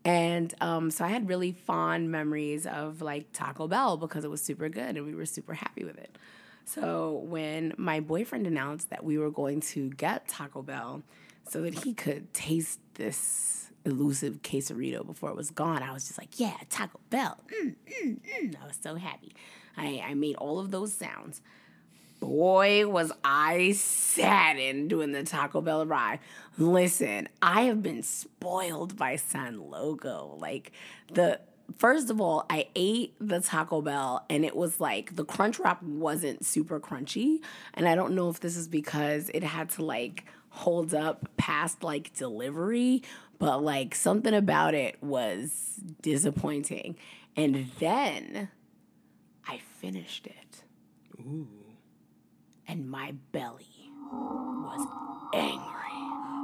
And 0.05 0.53
um, 0.61 0.91
so 0.91 1.05
I 1.05 1.07
had 1.07 1.27
really 1.27 1.53
fond 1.53 2.11
memories 2.11 2.67
of 2.67 3.01
like 3.01 3.33
Taco 3.33 3.67
Bell 3.67 3.97
because 3.97 4.23
it 4.25 4.29
was 4.29 4.43
super 4.43 4.69
good 4.69 4.95
and 4.95 5.05
we 5.05 5.15
were 5.15 5.25
super 5.25 5.55
happy 5.55 5.83
with 5.83 5.97
it. 5.97 6.17
So 6.65 7.23
when 7.25 7.73
my 7.77 7.99
boyfriend 7.99 8.47
announced 8.47 8.89
that 8.89 9.03
we 9.03 9.17
were 9.17 9.31
going 9.31 9.61
to 9.61 9.89
get 9.91 10.27
Taco 10.27 10.61
Bell 10.61 11.03
so 11.49 11.61
that 11.63 11.83
he 11.83 11.93
could 11.93 12.33
taste 12.33 12.79
this 12.95 13.69
elusive 13.83 14.41
quesarito 14.41 15.05
before 15.05 15.29
it 15.29 15.35
was 15.35 15.51
gone, 15.51 15.83
I 15.83 15.91
was 15.91 16.07
just 16.07 16.17
like, 16.17 16.39
yeah, 16.39 16.57
Taco 16.69 16.99
Bell. 17.09 17.37
Mm, 17.61 17.75
mm, 18.03 18.19
mm. 18.19 18.55
I 18.61 18.67
was 18.67 18.77
so 18.81 18.95
happy. 18.95 19.33
I, 19.75 20.03
I 20.05 20.13
made 20.13 20.35
all 20.35 20.59
of 20.59 20.71
those 20.71 20.93
sounds. 20.93 21.41
Boy, 22.19 22.87
was 22.87 23.11
I 23.23 23.71
saddened 23.71 24.91
doing 24.91 25.11
the 25.11 25.23
Taco 25.23 25.59
Bell 25.59 25.85
ride. 25.87 26.19
Listen, 26.57 27.27
I 27.41 27.63
have 27.63 27.81
been 27.81 28.03
spoiled 28.03 28.95
by 28.95 29.15
San 29.15 29.71
Logo. 29.71 30.37
Like 30.39 30.71
the 31.11 31.39
first 31.77 32.09
of 32.09 32.21
all, 32.21 32.45
I 32.49 32.67
ate 32.75 33.15
the 33.19 33.39
Taco 33.39 33.81
Bell 33.81 34.25
and 34.29 34.45
it 34.45 34.55
was 34.55 34.79
like 34.79 35.15
the 35.15 35.25
crunch 35.25 35.59
wrap 35.59 35.81
wasn't 35.83 36.45
super 36.45 36.79
crunchy. 36.79 37.39
And 37.73 37.87
I 37.87 37.95
don't 37.95 38.13
know 38.13 38.29
if 38.29 38.39
this 38.39 38.55
is 38.55 38.67
because 38.67 39.29
it 39.33 39.43
had 39.43 39.69
to 39.71 39.85
like 39.85 40.25
hold 40.49 40.93
up 40.93 41.27
past 41.37 41.83
like 41.83 42.13
delivery, 42.13 43.03
but 43.39 43.63
like 43.63 43.95
something 43.95 44.33
about 44.33 44.73
it 44.73 45.01
was 45.01 45.79
disappointing. 46.01 46.97
And 47.35 47.71
then 47.79 48.49
I 49.47 49.59
finished 49.79 50.27
it. 50.27 50.63
Ooh. 51.19 51.47
And 52.67 52.89
my 52.89 53.13
belly 53.31 53.65
was 54.11 54.87
angry. 55.33 56.40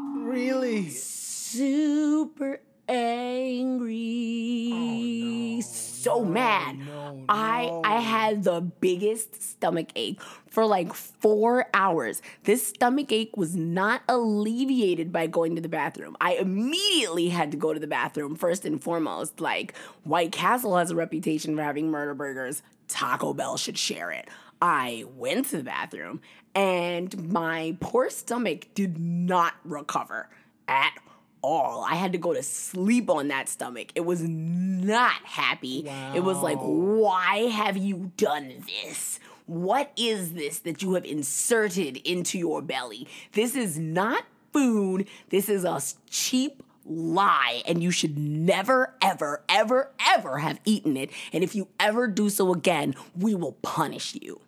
Mad. 6.37 6.79
no, 6.79 7.25
I 7.29 7.81
I 7.83 7.99
had 7.99 8.43
the 8.43 8.61
biggest 8.61 9.41
stomach 9.41 9.89
ache 9.95 10.21
for 10.49 10.65
like 10.65 10.93
4 10.93 11.67
hours. 11.73 12.21
This 12.43 12.67
stomach 12.67 13.11
ache 13.11 13.35
was 13.35 13.55
not 13.55 14.01
alleviated 14.07 15.11
by 15.11 15.27
going 15.27 15.55
to 15.55 15.61
the 15.61 15.69
bathroom. 15.69 16.15
I 16.21 16.33
immediately 16.35 17.29
had 17.29 17.51
to 17.51 17.57
go 17.57 17.73
to 17.73 17.79
the 17.79 17.87
bathroom 17.87 18.35
first 18.35 18.65
and 18.65 18.81
foremost. 18.81 19.39
Like 19.39 19.75
White 20.03 20.31
Castle 20.31 20.77
has 20.77 20.91
a 20.91 20.95
reputation 20.95 21.55
for 21.55 21.63
having 21.63 21.89
murder 21.89 22.13
burgers. 22.13 22.61
Taco 22.87 23.33
Bell 23.33 23.57
should 23.57 23.77
share 23.77 24.11
it. 24.11 24.27
I 24.61 25.05
went 25.15 25.47
to 25.49 25.57
the 25.57 25.63
bathroom 25.63 26.21
and 26.55 27.31
my 27.31 27.77
poor 27.79 28.09
stomach 28.09 28.67
did 28.73 28.99
not 28.99 29.53
recover 29.63 30.29
at 30.67 30.93
all. 31.41 31.83
I 31.83 31.95
had 31.95 32.11
to 32.13 32.17
go 32.17 32.33
to 32.33 32.43
sleep 32.43 33.09
on 33.09 33.29
that 33.29 33.49
stomach. 33.49 33.91
It 33.95 34.05
was 34.05 34.21
not 34.21 35.23
happy. 35.23 35.87
It 36.15 36.23
was 36.23 36.41
like, 36.41 36.57
why 36.59 37.47
have 37.51 37.77
you 37.77 38.11
done 38.17 38.63
this? 38.65 39.19
What 39.45 39.91
is 39.95 40.33
this 40.33 40.59
that 40.59 40.81
you 40.81 40.93
have 40.95 41.05
inserted 41.05 41.97
into 41.97 42.37
your 42.37 42.61
belly? 42.61 43.07
This 43.31 43.55
is 43.55 43.77
not 43.79 44.25
food. 44.51 45.07
This 45.29 45.47
is 45.47 45.63
a 45.63 45.79
cheap 46.09 46.63
lie, 46.85 47.61
and 47.67 47.83
you 47.83 47.91
should 47.91 48.17
never, 48.17 48.93
ever, 49.01 49.43
ever, 49.49 49.91
ever 50.13 50.39
have 50.39 50.59
eaten 50.65 50.97
it. 50.97 51.11
And 51.31 51.43
if 51.43 51.55
you 51.55 51.67
ever 51.79 52.07
do 52.07 52.29
so 52.29 52.53
again, 52.53 52.95
we 53.17 53.35
will 53.35 53.53
punish 53.53 54.15
you. 54.15 54.41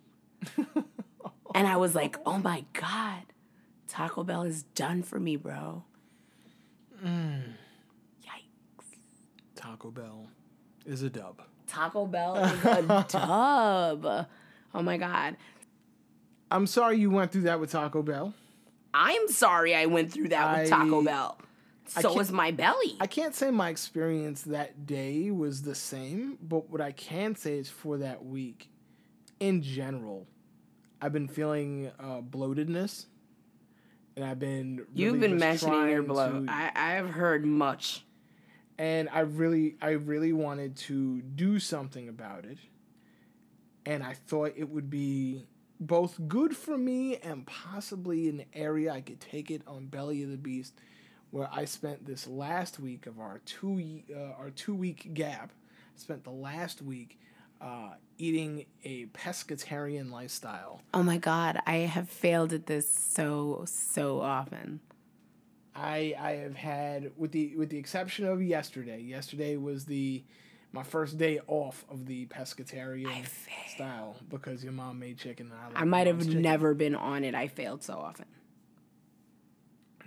and 1.54 1.66
I 1.66 1.76
was 1.76 1.94
like, 1.94 2.16
oh 2.26 2.38
my 2.38 2.64
God, 2.72 3.22
Taco 3.88 4.24
Bell 4.24 4.42
is 4.42 4.62
done 4.74 5.02
for 5.02 5.20
me, 5.20 5.36
bro. 5.36 5.84
Yikes. 7.04 8.86
Taco 9.54 9.90
Bell 9.90 10.28
is 10.86 11.02
a 11.02 11.10
dub. 11.10 11.42
Taco 11.66 12.06
Bell 12.06 12.36
is 12.44 12.64
a 12.64 13.06
dub. 13.08 14.26
Oh 14.74 14.82
my 14.82 14.96
God. 14.96 15.36
I'm 16.50 16.66
sorry 16.66 16.98
you 16.98 17.10
went 17.10 17.30
through 17.32 17.42
that 17.42 17.60
with 17.60 17.70
Taco 17.70 18.02
Bell. 18.02 18.34
I'm 18.92 19.28
sorry 19.28 19.74
I 19.74 19.86
went 19.86 20.12
through 20.12 20.28
that 20.30 20.58
with 20.60 20.68
Taco 20.70 21.02
Bell. 21.02 21.38
So 21.86 22.14
can't- 22.14 22.30
my 22.32 22.50
belly. 22.52 22.96
I 23.00 23.06
can't 23.06 23.34
say 23.34 23.50
my 23.50 23.68
experience 23.68 24.42
that 24.42 24.86
day 24.86 25.30
was 25.30 25.62
the 25.62 25.74
same, 25.74 26.38
but 26.40 26.70
what 26.70 26.80
I 26.80 26.92
can 26.92 27.34
say 27.34 27.58
is 27.58 27.68
for 27.68 27.98
that 27.98 28.24
week, 28.24 28.68
in 29.40 29.60
general, 29.62 30.26
I've 31.02 31.12
been 31.12 31.26
feeling 31.28 31.90
uh, 31.98 32.20
bloatedness, 32.20 33.06
and 34.20 34.28
I've 34.30 34.38
been 34.38 34.84
You've 34.94 35.18
been 35.20 35.38
mentioning 35.38 35.88
your 35.88 36.02
bloat. 36.02 36.46
to- 36.46 36.52
I, 36.52 36.70
I 36.74 36.90
have 36.92 37.10
heard 37.10 37.44
much. 37.46 38.04
and 38.78 39.08
I 39.12 39.20
really, 39.20 39.76
I 39.80 39.90
really 39.90 40.32
wanted 40.32 40.76
to 40.88 41.20
do 41.22 41.58
something 41.58 42.08
about 42.08 42.44
it, 42.44 42.58
and 43.86 44.02
I 44.02 44.14
thought 44.14 44.52
it 44.56 44.68
would 44.68 44.90
be 44.90 45.46
both 45.78 46.18
good 46.28 46.54
for 46.56 46.76
me 46.76 47.16
and 47.16 47.46
possibly 47.46 48.28
an 48.28 48.44
area 48.52 48.92
I 48.92 49.00
could 49.00 49.20
take 49.20 49.50
it 49.50 49.62
on 49.66 49.86
Belly 49.86 50.22
of 50.22 50.30
the 50.30 50.36
Beast, 50.36 50.74
where 51.30 51.48
I 51.52 51.64
spent 51.64 52.04
this 52.06 52.26
last 52.26 52.78
week 52.78 53.06
of 53.06 53.18
our 53.18 53.40
two 53.46 54.02
uh, 54.14 54.32
our 54.38 54.50
two 54.50 54.74
week 54.74 55.14
gap. 55.14 55.52
Spent 55.96 56.24
the 56.24 56.30
last 56.30 56.80
week 56.82 57.18
uh, 57.60 57.90
eating 58.18 58.66
a 58.84 59.06
pescatarian 59.06 60.10
lifestyle. 60.10 60.80
Oh 60.94 61.02
my 61.02 61.18
God, 61.18 61.60
I 61.66 61.76
have 61.78 62.08
failed 62.08 62.52
at 62.52 62.66
this 62.66 62.90
so, 62.92 63.64
so 63.66 64.20
often. 64.20 64.80
I 65.74 66.14
I 66.20 66.32
have 66.32 66.56
had 66.56 67.12
with 67.16 67.32
the 67.32 67.54
with 67.56 67.70
the 67.70 67.78
exception 67.78 68.26
of 68.26 68.42
yesterday. 68.42 69.00
Yesterday 69.00 69.56
was 69.56 69.86
the 69.86 70.24
my 70.72 70.82
first 70.82 71.18
day 71.18 71.40
off 71.46 71.84
of 71.88 72.06
the 72.06 72.26
pescatarian 72.26 73.26
style 73.74 74.16
because 74.28 74.62
your 74.62 74.72
mom 74.72 74.98
made 74.98 75.18
chicken. 75.18 75.50
And 75.50 75.60
I, 75.60 75.66
like 75.68 75.80
I 75.80 75.84
might 75.84 76.06
have 76.06 76.20
chicken. 76.24 76.42
never 76.42 76.74
been 76.74 76.94
on 76.94 77.24
it. 77.24 77.34
I 77.34 77.48
failed 77.48 77.82
so 77.82 77.94
often. 77.94 78.26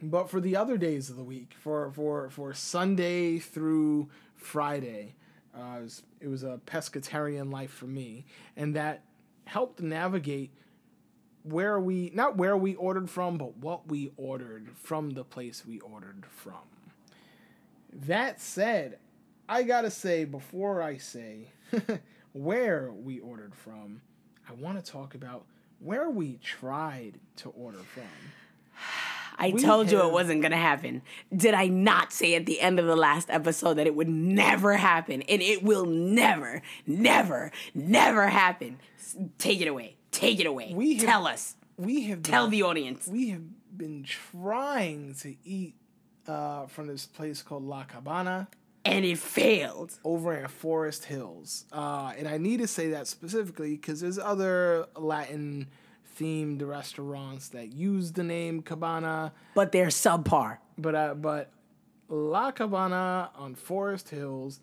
But 0.02 0.30
for 0.30 0.42
the 0.42 0.56
other 0.56 0.78
days 0.78 1.10
of 1.10 1.16
the 1.16 1.24
week, 1.24 1.54
for 1.58 1.92
for 1.92 2.30
for 2.30 2.54
Sunday 2.54 3.40
through 3.40 4.10
Friday, 4.36 5.16
uh, 5.56 5.78
it, 5.78 5.82
was, 5.82 6.04
it 6.22 6.28
was 6.28 6.44
a 6.44 6.60
pescatarian 6.66 7.52
life 7.52 7.72
for 7.72 7.86
me, 7.86 8.26
and 8.56 8.76
that 8.76 9.04
helped 9.46 9.82
navigate 9.82 10.52
where 11.44 11.80
we 11.80 12.10
not 12.14 12.38
where 12.38 12.56
we 12.56 12.76
ordered 12.76 13.10
from, 13.10 13.38
but 13.38 13.58
what 13.58 13.88
we 13.88 14.12
ordered 14.18 14.70
from 14.76 15.12
the 15.12 15.24
place 15.24 15.66
we 15.66 15.80
ordered 15.82 16.26
from. 16.30 16.54
That 17.92 18.40
said, 18.42 18.98
I 19.48 19.64
gotta 19.64 19.92
say 19.92 20.26
before 20.26 20.82
I 20.82 20.98
say 20.98 21.50
where 22.32 22.92
we 22.92 23.20
ordered 23.20 23.54
from, 23.54 24.02
I 24.50 24.54
want 24.54 24.84
to 24.84 24.92
talk 24.92 25.16
about 25.16 25.46
where 25.80 26.10
we 26.10 26.38
tried 26.38 27.20
to 27.38 27.50
order 27.50 27.80
from. 27.94 28.04
I 29.44 29.50
We 29.52 29.62
told 29.62 29.92
you 29.92 30.00
it 30.02 30.12
wasn't 30.12 30.42
gonna 30.42 30.58
happen. 30.58 31.02
Did 31.36 31.54
I 31.54 31.68
not 31.68 32.14
say 32.14 32.36
at 32.36 32.46
the 32.46 32.62
end 32.62 32.80
of 32.80 32.86
the 32.86 32.96
last 32.96 33.30
episode 33.30 33.74
that 33.76 33.88
it 33.88 33.96
would 33.96 34.08
never 34.10 34.78
happen? 34.78 35.22
And 35.24 35.42
it 35.42 35.64
will 35.64 35.86
never, 35.86 36.62
never, 36.88 37.52
never 37.74 38.28
happen. 38.28 38.80
Take 39.38 39.60
it 39.62 39.68
away. 39.68 39.98
Take 40.12 40.40
it 40.40 40.46
away. 40.48 40.72
We 40.74 40.96
have- 40.96 41.06
Tell 41.06 41.28
us. 41.28 41.56
We 41.78 42.04
have 42.04 42.24
Tell 42.24 42.46
been- 42.46 42.52
the 42.52 42.64
audience. 42.64 43.08
we 43.08 43.30
have 43.30 43.44
been 43.78 44.04
trying 44.04 45.16
to 45.16 45.36
eat 45.44 45.76
uh, 46.28 46.68
from 46.68 46.88
this 46.88 47.06
place 47.06 47.42
called 47.42 47.64
La 47.66 47.84
Cabana 47.84 48.48
And 48.86 49.04
it 49.04 49.18
failed. 49.18 50.00
over 50.06 50.34
in 50.36 50.48
Forest 50.48 51.06
Hills. 51.06 51.66
Uh, 51.72 52.14
and 52.18 52.28
I 52.28 52.38
need 52.38 52.58
to 52.62 52.68
say 52.68 52.92
that 52.92 53.08
specifically 53.08 53.72
because 53.76 54.00
there's 54.00 54.20
other 54.20 54.86
Latin 54.96 55.68
themed 56.18 56.66
restaurants 56.68 57.50
that 57.50 57.74
use 57.74 58.12
the 58.14 58.24
name 58.24 58.62
Cabana, 58.62 59.34
But 59.56 59.72
they're 59.72 59.88
subpar. 59.88 60.58
but 60.78 60.96
uh, 60.96 61.14
but 61.16 61.52
La 62.10 62.52
Cabana 62.52 63.32
on 63.36 63.56
Forest 63.56 64.10
Hills, 64.10 64.60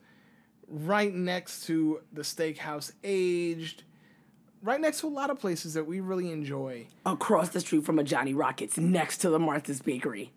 right 0.68 1.12
next 1.12 1.66
to 1.66 2.00
the 2.12 2.22
steakhouse 2.22 2.92
Aged, 3.02 3.82
right 4.62 4.80
next 4.80 5.00
to 5.00 5.06
a 5.06 5.10
lot 5.10 5.30
of 5.30 5.38
places 5.40 5.74
that 5.74 5.86
we 5.86 6.00
really 6.00 6.30
enjoy. 6.30 6.86
Across 7.06 7.48
the 7.50 7.60
street 7.60 7.84
from 7.84 7.98
a 7.98 8.04
Johnny 8.04 8.34
Rockets 8.34 8.78
next 8.78 9.18
to 9.18 9.30
the 9.30 9.38
Martha's 9.38 9.80
Bakery. 9.82 10.32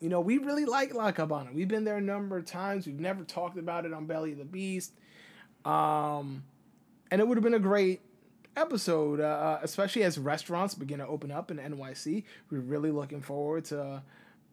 You 0.00 0.08
know, 0.08 0.20
we 0.20 0.38
really 0.38 0.64
like 0.64 0.94
La 0.94 1.12
Cabana. 1.12 1.50
We've 1.54 1.68
been 1.68 1.84
there 1.84 1.96
a 1.96 2.00
number 2.00 2.36
of 2.36 2.44
times. 2.44 2.86
We've 2.86 2.98
never 2.98 3.22
talked 3.22 3.56
about 3.56 3.86
it 3.86 3.92
on 3.92 4.06
Belly 4.06 4.32
of 4.32 4.38
the 4.38 4.44
Beast. 4.44 4.92
Um, 5.64 6.42
and 7.10 7.20
it 7.20 7.28
would 7.28 7.36
have 7.36 7.44
been 7.44 7.54
a 7.54 7.60
great 7.60 8.00
episode, 8.56 9.20
uh, 9.20 9.24
uh, 9.24 9.60
especially 9.62 10.02
as 10.04 10.18
restaurants 10.18 10.74
begin 10.74 10.98
to 10.98 11.06
open 11.06 11.30
up 11.30 11.50
in 11.50 11.58
NYC. 11.58 12.24
We're 12.50 12.60
really 12.60 12.90
looking 12.90 13.20
forward 13.20 13.64
to 13.66 14.02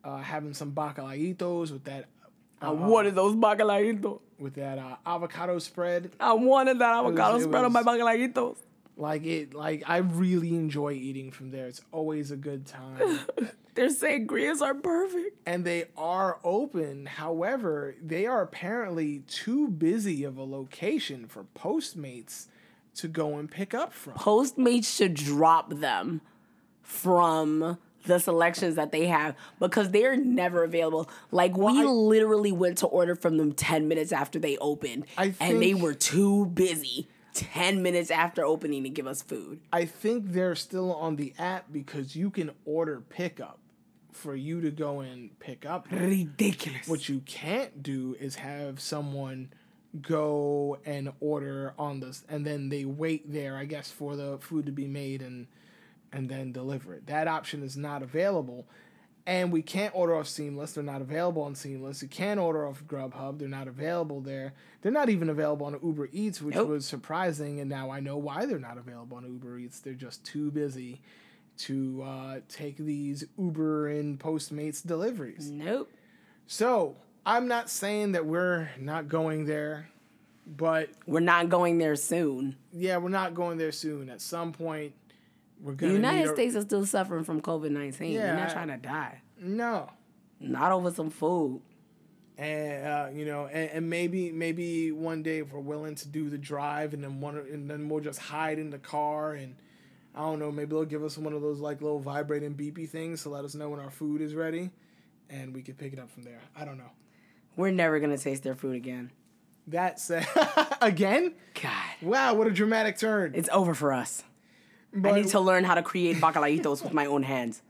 uh, 0.04 0.18
having 0.18 0.54
some 0.54 0.72
bacalaitos 0.72 1.72
with 1.72 1.84
that 1.86 2.06
I 2.62 2.72
wanted 2.72 3.16
those 3.16 3.36
bacalaitos. 3.36 4.20
with 4.38 4.56
that 4.56 4.78
uh, 4.78 4.96
avocado 5.06 5.60
spread. 5.60 6.12
I 6.20 6.34
wanted 6.34 6.80
that 6.80 6.94
avocado 6.94 7.38
it 7.38 7.44
spread 7.44 7.64
on 7.66 7.72
my 7.72 7.84
bacalaitos. 7.84 8.58
Like 8.98 9.26
it, 9.26 9.54
like 9.54 9.84
I 9.88 9.98
really 9.98 10.50
enjoy 10.56 10.92
eating 10.94 11.32
from 11.32 11.52
there. 11.52 11.68
It's 11.68 11.82
always 11.94 12.32
a 12.32 12.36
good 12.36 12.66
time. 12.66 13.20
Their 13.76 13.88
sangrias 13.88 14.62
are 14.62 14.74
perfect. 14.74 15.38
and 15.46 15.64
they 15.64 15.86
are 15.96 16.40
open. 16.44 17.06
However, 17.06 17.96
they 18.04 18.26
are 18.26 18.42
apparently 18.42 19.20
too 19.20 19.70
busy 19.70 20.26
of 20.26 20.38
a 20.38 20.44
location 20.44 21.28
for 21.28 21.46
Postmates 21.56 22.48
to 23.00 23.08
go 23.08 23.38
and 23.38 23.50
pick 23.50 23.74
up 23.74 23.94
from. 23.94 24.14
Postmates 24.14 24.96
should 24.96 25.14
drop 25.14 25.70
them 25.74 26.22
from 26.82 27.78
the 28.06 28.20
selections 28.20 28.76
that 28.76 28.92
they 28.92 29.08
have 29.08 29.36
because 29.60 29.92
they're 29.92 30.18
never 30.18 30.64
available. 30.64 31.10
Like 31.32 31.56
we 31.58 31.82
I- 31.82 31.86
literally 31.86 32.52
went 32.52 32.78
to 32.80 32.88
order 32.88 33.16
from 33.16 33.38
them 33.38 33.52
10 33.54 33.88
minutes 33.88 34.12
after 34.12 34.40
they 34.40 34.58
opened 34.58 35.06
I 35.18 35.34
and 35.40 35.62
they 35.62 35.74
were 35.74 35.94
too 35.94 36.48
busy 36.48 37.08
10 37.34 37.84
minutes 37.84 38.10
after 38.10 38.44
opening 38.44 38.84
to 38.84 38.90
give 38.90 39.06
us 39.06 39.22
food. 39.22 39.60
I 39.72 39.86
think 39.86 40.32
they're 40.32 40.56
still 40.56 40.94
on 40.94 41.16
the 41.18 41.34
app 41.38 41.66
because 41.72 42.16
you 42.16 42.30
can 42.32 42.52
order 42.66 43.02
pickup 43.02 43.60
for 44.12 44.36
you 44.36 44.60
to 44.62 44.72
go 44.72 45.02
and 45.02 45.38
pick 45.40 45.66
up. 45.66 45.88
Ridiculous. 45.92 46.88
What 46.88 47.08
you 47.08 47.20
can't 47.22 47.84
do 47.84 48.16
is 48.20 48.36
have 48.36 48.80
someone 48.80 49.50
go 50.02 50.78
and 50.86 51.12
order 51.20 51.74
on 51.80 52.00
this 52.00 52.24
and 52.30 52.46
then 52.46 52.70
they 52.70 52.86
wait 52.86 53.32
there, 53.32 53.58
I 53.58 53.66
guess, 53.66 53.90
for 53.92 54.16
the 54.16 54.38
food 54.40 54.66
to 54.68 54.72
be 54.72 54.88
made 54.88 55.22
and 55.22 55.48
and 56.12 56.30
then 56.30 56.52
deliver 56.52 56.94
it. 56.94 57.06
That 57.08 57.28
option 57.28 57.62
is 57.64 57.78
not 57.78 58.02
available. 58.02 58.66
And 59.28 59.52
we 59.52 59.62
can't 59.62 59.94
order 59.96 60.16
off 60.16 60.28
Seamless. 60.28 60.74
They're 60.74 60.84
not 60.84 61.02
available 61.02 61.44
on 61.44 61.54
Seamless. 61.54 62.02
You 62.02 62.08
can't 62.08 62.40
order 62.40 62.66
off 62.68 62.84
Grubhub. 62.88 63.38
They're 63.38 63.48
not 63.48 63.68
available 63.68 64.22
there. 64.22 64.54
They're 64.82 64.92
not 64.92 65.10
even 65.10 65.30
available 65.30 65.68
on 65.68 65.78
Uber 65.84 66.10
Eats, 66.12 66.42
which 66.42 66.56
Nope. 66.56 66.68
was 66.70 66.86
surprising. 66.88 67.60
And 67.60 67.70
now 67.70 67.92
I 67.92 68.00
know 68.00 68.18
why 68.18 68.48
they're 68.48 68.58
not 68.58 68.80
available 68.80 69.18
on 69.18 69.26
Uber 69.26 69.60
Eats. 69.60 69.82
They're 69.82 69.94
just 69.94 70.24
too 70.26 70.50
busy 70.50 71.02
to 71.58 72.02
uh, 72.04 72.40
take 72.48 72.78
these 72.78 73.24
Uber 73.38 73.90
and 73.90 74.20
Postmates 74.20 74.84
deliveries. 74.86 75.52
nope. 75.52 75.92
So 76.48 76.96
I'm 77.30 77.48
not 77.48 77.70
saying 77.70 78.14
that 78.14 78.26
we're 78.26 78.70
not 78.80 79.08
going 79.08 79.46
there, 79.46 79.88
but 80.48 80.90
We're 81.06 81.20
not 81.20 81.50
going 81.50 81.78
there 81.78 81.96
soon. 81.96 82.56
yeah, 82.74 82.98
we're 82.98 83.10
not 83.10 83.36
going 83.36 83.60
there 83.60 83.72
soon. 83.72 84.10
At 84.10 84.20
some 84.20 84.52
point, 84.52 84.94
we're 85.62 85.74
The 85.74 85.78
gonna. 85.78 85.94
United 85.94 86.30
a- 86.32 86.34
States 86.34 86.56
is 86.56 86.64
still 86.64 86.86
suffering 86.88 87.24
from 87.24 87.40
COVID 87.42 87.70
19. 87.70 88.12
Yeah, 88.14 88.34
We're 88.34 88.40
not 88.40 88.50
I- 88.50 88.54
trying 88.54 88.68
to 88.70 88.78
die. 88.78 89.22
No, 89.40 89.92
Not 90.40 90.72
over 90.72 90.90
some 90.92 91.12
food. 91.12 91.62
and 92.38 92.88
uh, 92.88 93.08
you 93.14 93.26
know, 93.26 93.46
and, 93.46 93.70
and 93.72 93.90
maybe 93.90 94.32
maybe 94.32 94.92
one 94.92 95.22
day 95.22 95.38
if 95.40 95.52
we're 95.54 95.60
willing 95.60 95.94
to 95.96 96.08
do 96.08 96.30
the 96.32 96.38
drive, 96.38 96.94
and 96.96 97.04
then 97.04 97.20
one, 97.22 97.38
and 97.38 97.70
then 97.70 97.90
we'll 97.90 98.00
just 98.04 98.20
hide 98.20 98.58
in 98.58 98.70
the 98.72 98.80
car, 98.80 99.34
and 99.34 99.56
I 100.16 100.22
don't 100.22 100.40
know, 100.40 100.52
maybe 100.52 100.72
they'll 100.72 100.84
give 100.86 101.04
us 101.04 101.16
one 101.18 101.34
of 101.34 101.42
those 101.44 101.60
like 101.60 101.82
little 101.82 102.00
vibrating 102.00 102.56
beepy 102.56 102.90
things 102.90 103.22
to 103.24 103.30
let 103.30 103.46
us 103.46 103.54
know 103.54 103.70
when 103.70 103.80
our 103.80 103.92
food 103.92 104.20
is 104.22 104.34
ready, 104.34 104.72
and 105.30 105.54
we 105.54 105.62
can 105.62 105.76
pick 105.76 105.94
it 105.94 106.00
up 106.00 106.10
from 106.10 106.24
there. 106.24 106.40
I 106.56 106.66
don't 106.66 106.78
know. 106.80 106.90
We're 107.60 107.72
never 107.72 108.00
to 108.00 108.18
taste 108.18 108.44
their 108.44 108.56
food 108.56 108.78
again. 108.78 109.12
That 109.68 110.00
said, 110.00 110.26
again, 110.82 111.34
God. 111.62 111.74
wow, 112.02 112.34
what 112.34 112.48
a 112.48 112.52
dramatic 112.52 112.98
turn. 112.98 113.34
It's 113.36 113.50
over 113.52 113.74
for 113.74 113.92
us. 113.92 114.24
But, 114.94 115.12
I 115.12 115.20
need 115.20 115.28
to 115.32 115.42
learn 115.42 115.66
how 115.66 115.76
to 115.76 115.84
create 115.84 116.16
bacalaitos 116.22 116.82
with 116.82 116.94
my 116.94 117.06
own 117.06 117.24
hands. 117.24 117.62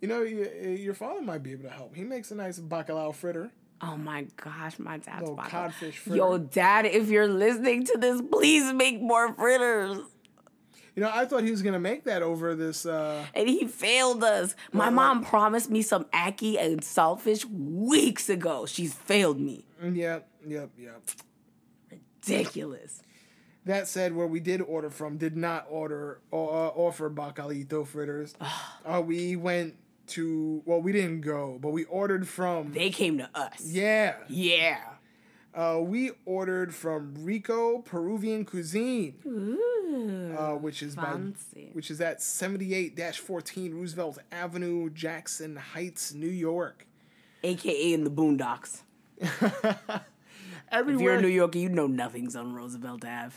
You 0.00 0.08
know, 0.08 0.22
your, 0.22 0.52
your 0.52 0.94
father 0.94 1.22
might 1.22 1.44
be 1.44 1.52
able 1.52 1.62
to 1.62 1.70
help. 1.70 1.94
He 1.94 2.02
makes 2.02 2.32
a 2.32 2.34
nice 2.34 2.58
bacalao 2.58 3.14
fritter. 3.14 3.52
Oh 3.80 3.96
my 3.96 4.26
gosh, 4.36 4.80
my 4.80 4.98
dad's 4.98 5.20
Little 5.20 5.36
bacalao. 5.36 5.48
codfish 5.48 5.98
fritter. 5.98 6.16
Yo, 6.16 6.38
dad, 6.38 6.84
if 6.84 7.08
you're 7.08 7.28
listening 7.28 7.84
to 7.84 7.98
this, 7.98 8.20
please 8.32 8.72
make 8.72 9.00
more 9.00 9.32
fritters. 9.34 9.98
You 10.94 11.02
know, 11.02 11.10
I 11.12 11.24
thought 11.24 11.42
he 11.42 11.50
was 11.50 11.62
gonna 11.62 11.80
make 11.80 12.04
that 12.04 12.22
over 12.22 12.54
this. 12.54 12.84
uh 12.84 13.24
And 13.34 13.48
he 13.48 13.66
failed 13.66 14.22
us. 14.22 14.54
My 14.72 14.84
Right, 14.84 14.92
mom 14.92 15.24
promised 15.24 15.70
me 15.70 15.80
some 15.82 16.04
ackee 16.12 16.58
and 16.62 16.80
saltfish 16.80 17.44
weeks 17.50 18.28
ago. 18.28 18.66
She's 18.66 18.92
failed 18.92 19.40
me. 19.40 19.64
Yep, 19.82 20.28
yep, 20.46 20.70
yep. 20.78 21.00
Ridiculous. 21.90 23.02
That 23.64 23.86
said, 23.86 24.14
where 24.14 24.26
we 24.26 24.40
did 24.40 24.60
order 24.60 24.90
from 24.90 25.16
did 25.18 25.36
not 25.36 25.66
order 25.70 26.20
or 26.30 26.50
uh, 26.50 26.68
offer 26.70 27.08
bacalaito 27.08 27.86
fritters. 27.86 28.34
uh, 28.84 29.00
we 29.04 29.36
went 29.36 29.76
to 30.08 30.62
well, 30.66 30.82
we 30.82 30.92
didn't 30.92 31.20
go, 31.20 31.58
but 31.60 31.70
we 31.70 31.84
ordered 31.84 32.26
from. 32.28 32.72
They 32.72 32.90
came 32.90 33.18
to 33.18 33.30
us. 33.34 33.62
Yeah, 33.64 34.16
Yeah. 34.28 34.78
uh, 35.54 35.78
we 35.80 36.10
ordered 36.26 36.74
from 36.74 37.14
Rico 37.20 37.78
Peruvian 37.78 38.44
Cuisine, 38.44 39.14
Ooh. 39.24 39.71
Uh, 39.92 40.54
which 40.56 40.82
is 40.82 40.94
fancy. 40.94 41.66
by 41.66 41.70
which 41.72 41.90
is 41.90 42.00
at 42.00 42.22
seventy 42.22 42.74
eight 42.74 42.98
fourteen 43.16 43.74
Roosevelt 43.74 44.18
Avenue, 44.30 44.90
Jackson 44.90 45.56
Heights, 45.56 46.12
New 46.14 46.26
York. 46.28 46.86
AKA 47.44 47.92
in 47.92 48.04
the 48.04 48.10
boondocks. 48.10 48.82
Everywhere, 49.20 50.04
If 50.72 51.00
you're 51.00 51.14
a 51.16 51.22
New 51.22 51.28
Yorker, 51.28 51.58
you 51.58 51.68
know 51.68 51.86
nothing's 51.86 52.36
on 52.36 52.54
Roosevelt 52.54 53.04
Ave. 53.04 53.34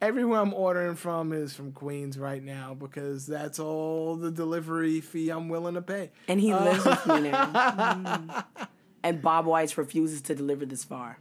everywhere 0.00 0.40
I'm 0.40 0.54
ordering 0.54 0.96
from 0.96 1.32
is 1.32 1.54
from 1.54 1.72
Queens 1.72 2.18
right 2.18 2.42
now 2.42 2.74
because 2.74 3.26
that's 3.26 3.58
all 3.58 4.16
the 4.16 4.30
delivery 4.30 5.00
fee 5.00 5.28
I'm 5.30 5.48
willing 5.48 5.74
to 5.74 5.82
pay. 5.82 6.10
And 6.26 6.40
he 6.40 6.54
lives 6.54 6.84
with 6.84 7.06
me 7.06 7.20
now. 7.30 7.46
Mm. 8.62 8.68
And 9.04 9.20
Bob 9.20 9.46
Weiss 9.46 9.76
refuses 9.76 10.22
to 10.22 10.34
deliver 10.34 10.64
this 10.64 10.84
far. 10.84 11.18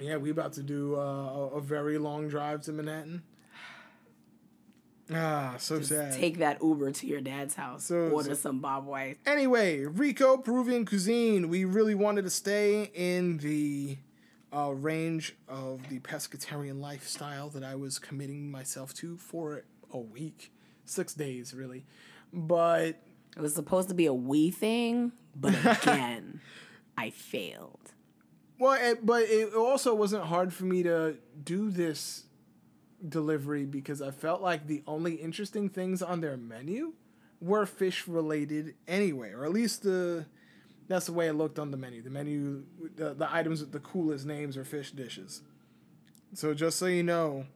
Yeah, 0.00 0.16
we 0.16 0.30
about 0.30 0.52
to 0.54 0.62
do 0.62 0.96
uh, 0.96 1.50
a, 1.54 1.60
very 1.60 1.98
long 1.98 2.28
drive 2.28 2.62
to 2.62 2.72
Manhattan. 2.72 3.22
Ah, 5.12 5.54
so 5.58 5.80
sad. 5.80 6.12
Take 6.14 6.38
that 6.38 6.62
Uber 6.62 6.92
to 6.92 7.06
your 7.06 7.20
dad's 7.20 7.54
house. 7.54 7.84
So- 7.84 8.10
order 8.10 8.30
so- 8.30 8.34
some 8.34 8.60
Bob 8.60 8.86
Weiss. 8.86 9.16
Anyway, 9.26 9.84
Rico 9.84 10.36
Peruvian 10.36 10.84
Cuisine. 10.84 11.48
We 11.48 11.64
really 11.64 11.94
wanted 11.94 12.22
to 12.22 12.30
stay 12.30 12.90
in 12.94 13.38
the 13.38 13.96
uh, 14.54 14.72
range 14.74 15.34
of 15.48 15.88
the 15.88 16.00
pescatarian 16.00 16.80
lifestyle 16.80 17.48
that 17.50 17.64
I 17.64 17.74
was 17.74 17.98
committing 17.98 18.50
myself 18.50 18.94
to 18.94 19.16
for 19.16 19.64
a 19.92 19.98
week, 19.98 20.52
six 20.84 21.14
days 21.14 21.54
really. 21.54 21.84
But 22.32 23.00
It 23.36 23.40
was 23.40 23.54
supposed 23.54 23.88
to 23.88 23.94
be 23.94 24.06
a 24.06 24.14
we 24.14 24.50
thing, 24.50 25.12
but 25.34 25.54
again, 25.82 26.40
I 26.96 27.10
failed. 27.10 27.92
Well, 28.58 28.78
it, 28.80 29.04
but 29.04 29.22
it 29.22 29.54
also 29.54 29.94
wasn't 29.94 30.24
hard 30.24 30.52
for 30.52 30.64
me 30.64 30.82
to 30.82 31.16
do 31.42 31.70
this 31.70 32.24
delivery 33.06 33.64
because 33.64 34.02
I 34.02 34.10
felt 34.10 34.42
like 34.42 34.66
the 34.66 34.82
only 34.86 35.14
interesting 35.14 35.68
things 35.68 36.02
on 36.02 36.20
their 36.20 36.36
menu 36.36 36.94
were 37.40 37.66
fish 37.66 38.08
related 38.08 38.74
anyway, 38.86 39.32
or 39.32 39.44
at 39.44 39.52
least 39.52 39.82
the 39.82 40.26
that's 40.88 41.06
the 41.06 41.12
way 41.12 41.28
it 41.28 41.34
looked 41.34 41.58
on 41.58 41.70
the 41.70 41.76
menu. 41.76 42.02
The 42.02 42.10
menu, 42.10 42.64
the, 42.96 43.12
the 43.12 43.32
items 43.32 43.60
with 43.60 43.72
the 43.72 43.78
coolest 43.78 44.24
names 44.24 44.56
are 44.56 44.64
fish 44.64 44.90
dishes. 44.90 45.42
So 46.34 46.54
just 46.54 46.78
so 46.78 46.86
you 46.86 47.02
know, 47.02 47.46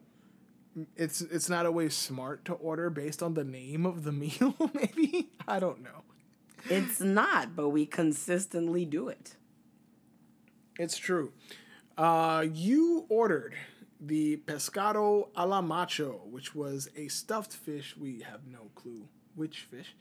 it's 0.95 1.21
it's 1.21 1.49
not 1.49 1.65
always 1.65 1.95
smart 1.95 2.45
to 2.45 2.53
order 2.53 2.89
based 2.89 3.21
on 3.21 3.33
the 3.33 3.43
name 3.43 3.85
of 3.85 4.03
the 4.03 4.11
meal. 4.11 4.55
Maybe 4.73 5.31
I 5.47 5.59
don't 5.59 5.83
know. 5.83 6.03
It's 6.69 7.01
not, 7.01 7.55
but 7.55 7.69
we 7.69 7.85
consistently 7.85 8.85
do 8.85 9.09
it. 9.09 9.35
It's 10.79 10.97
true. 10.97 11.31
Uh, 11.97 12.45
you 12.53 13.05
ordered 13.09 13.53
the 13.99 14.37
pescado 14.37 15.29
a 15.35 15.45
lo 15.47 15.61
macho, 15.61 16.21
which 16.29 16.53
was 16.55 16.89
a 16.95 17.07
stuffed 17.07 17.53
fish. 17.53 17.95
We 17.97 18.21
have 18.21 18.41
no 18.47 18.69
clue 18.75 19.07
which 19.35 19.61
fish, 19.69 19.95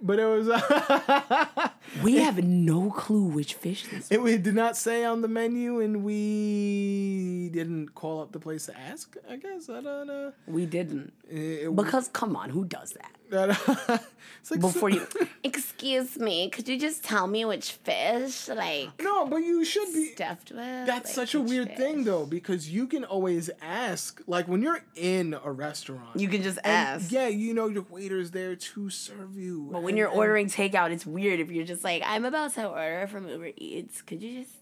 but 0.00 0.18
it 0.18 0.26
was. 0.26 0.48
We 2.02 2.16
have 2.16 2.42
no 2.42 2.90
clue 2.90 3.24
which 3.24 3.54
fish 3.54 3.86
this 3.86 4.10
it, 4.10 4.20
we 4.20 4.36
did 4.38 4.54
not 4.54 4.76
say 4.76 5.04
on 5.04 5.20
the 5.20 5.28
menu, 5.28 5.80
and 5.80 6.02
we 6.02 7.50
didn't 7.52 7.94
call 7.94 8.20
up 8.22 8.32
the 8.32 8.40
place 8.40 8.66
to 8.66 8.76
ask. 8.78 9.16
I 9.30 9.36
guess 9.36 9.68
I 9.68 9.80
don't 9.80 10.06
know. 10.06 10.32
We 10.46 10.64
didn't. 10.66 11.12
It, 11.28 11.38
it- 11.66 11.76
Because 11.76 12.08
come 12.08 12.36
on, 12.36 12.50
who 12.50 12.64
does 12.64 12.92
that? 12.92 13.12
That- 13.34 14.02
it's 14.40 14.50
like 14.50 14.60
Before 14.60 14.90
you 14.90 15.06
Excuse 15.44 16.18
me, 16.18 16.48
could 16.50 16.68
you 16.68 16.78
just 16.78 17.04
tell 17.04 17.26
me 17.26 17.44
which 17.44 17.72
fish, 17.72 18.48
like, 18.48 18.90
no, 19.02 19.26
but 19.26 19.36
you 19.38 19.64
should 19.64 19.92
be. 19.92 20.12
stuffed 20.14 20.50
with? 20.50 20.58
That's 20.86 20.88
like, 20.88 21.28
such 21.28 21.34
a 21.34 21.40
weird 21.40 21.68
fish? 21.68 21.76
thing 21.78 22.04
though, 22.04 22.26
because 22.26 22.70
you 22.70 22.86
can 22.86 23.04
always 23.04 23.50
ask, 23.62 24.20
like 24.26 24.46
when 24.48 24.62
you're 24.62 24.82
in 24.96 25.36
a 25.44 25.50
restaurant. 25.52 26.18
You 26.18 26.28
can 26.28 26.42
just 26.42 26.58
ask. 26.64 27.10
Yeah, 27.12 27.28
you 27.28 27.54
know 27.54 27.68
your 27.68 27.84
waiter's 27.90 28.30
there 28.32 28.56
to 28.56 28.90
serve 28.90 29.36
you. 29.36 29.68
But 29.70 29.82
when 29.82 29.90
and- 29.90 29.98
you're 29.98 30.08
and- 30.08 30.18
ordering 30.18 30.48
takeout, 30.48 30.90
it's 30.90 31.06
weird 31.06 31.40
if 31.40 31.50
you're 31.50 31.64
just 31.66 31.82
like, 31.84 32.02
Like, 32.02 32.10
I'm 32.10 32.24
about 32.24 32.54
to 32.54 32.66
order 32.68 33.06
from 33.06 33.28
Uber 33.28 33.50
Eats. 33.56 34.02
Could 34.02 34.22
you 34.22 34.40
just. 34.42 34.54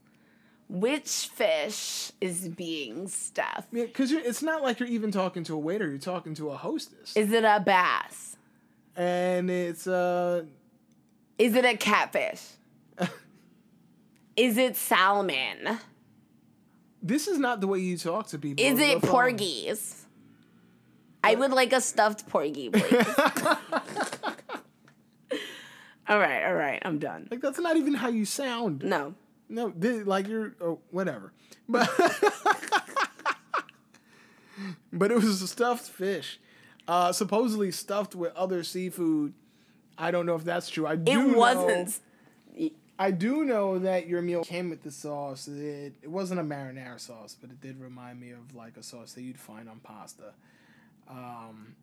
Which 0.68 1.28
fish 1.34 2.12
is 2.20 2.48
being 2.48 3.06
stuffed? 3.08 3.68
Yeah, 3.72 3.84
because 3.84 4.10
it's 4.10 4.42
not 4.42 4.62
like 4.62 4.80
you're 4.80 4.88
even 4.88 5.10
talking 5.10 5.44
to 5.44 5.54
a 5.54 5.58
waiter. 5.58 5.86
You're 5.88 5.98
talking 5.98 6.34
to 6.36 6.48
a 6.50 6.56
hostess, 6.56 7.14
Is 7.14 7.30
it 7.32 7.44
a 7.44 7.60
bass? 7.64 8.36
And 8.96 9.50
it's 9.50 9.86
uh, 9.86 10.44
Is 11.38 11.54
it 11.54 11.64
a 11.64 11.76
catfish? 11.76 12.42
is 14.36 14.56
it 14.58 14.76
salmon? 14.76 15.78
this 17.02 17.26
is 17.26 17.38
not 17.38 17.60
the 17.60 17.66
way 17.66 17.80
you 17.80 17.98
talk 17.98 18.28
to 18.28 18.38
people. 18.38 18.64
Is 18.64 18.78
it 18.78 19.02
porgies? 19.02 20.06
I 21.24 21.34
would 21.34 21.50
like 21.50 21.72
a 21.72 21.80
stuffed 21.80 22.28
porgy, 22.28 22.70
please. 22.70 23.06
all 26.08 26.18
right, 26.18 26.44
all 26.44 26.54
right, 26.54 26.80
I'm 26.84 26.98
done. 26.98 27.28
Like 27.30 27.40
that's 27.40 27.58
not 27.58 27.76
even 27.76 27.94
how 27.94 28.08
you 28.08 28.24
sound. 28.24 28.82
No. 28.84 29.14
No, 29.48 29.70
thi- 29.70 30.02
like 30.04 30.28
you're 30.28 30.54
oh, 30.60 30.78
whatever. 30.90 31.32
But 31.68 31.90
but 34.92 35.10
it 35.12 35.16
was 35.16 35.42
a 35.42 35.48
stuffed 35.48 35.88
fish, 35.88 36.40
uh, 36.88 37.12
supposedly 37.12 37.70
stuffed 37.70 38.14
with 38.14 38.34
other 38.36 38.62
seafood, 38.62 39.34
I 39.98 40.10
don't 40.10 40.26
know 40.26 40.34
if 40.34 40.44
that's 40.44 40.68
true. 40.70 40.86
I 40.86 40.96
do 40.96 41.30
It 41.30 41.36
wasn't. 41.36 41.98
I 42.98 43.10
do 43.10 43.44
know 43.44 43.78
that 43.80 44.06
your 44.06 44.22
meal 44.22 44.44
came 44.44 44.70
with 44.70 44.82
the 44.82 44.90
sauce. 44.90 45.48
It 45.48 45.94
it 46.02 46.10
wasn't 46.10 46.40
a 46.40 46.44
marinara 46.44 47.00
sauce, 47.00 47.36
but 47.40 47.50
it 47.50 47.60
did 47.60 47.80
remind 47.80 48.20
me 48.20 48.30
of 48.30 48.54
like 48.54 48.76
a 48.76 48.82
sauce 48.82 49.12
that 49.14 49.22
you'd 49.22 49.38
find 49.38 49.68
on 49.68 49.80
pasta. 49.80 50.34
Um, 51.08 51.74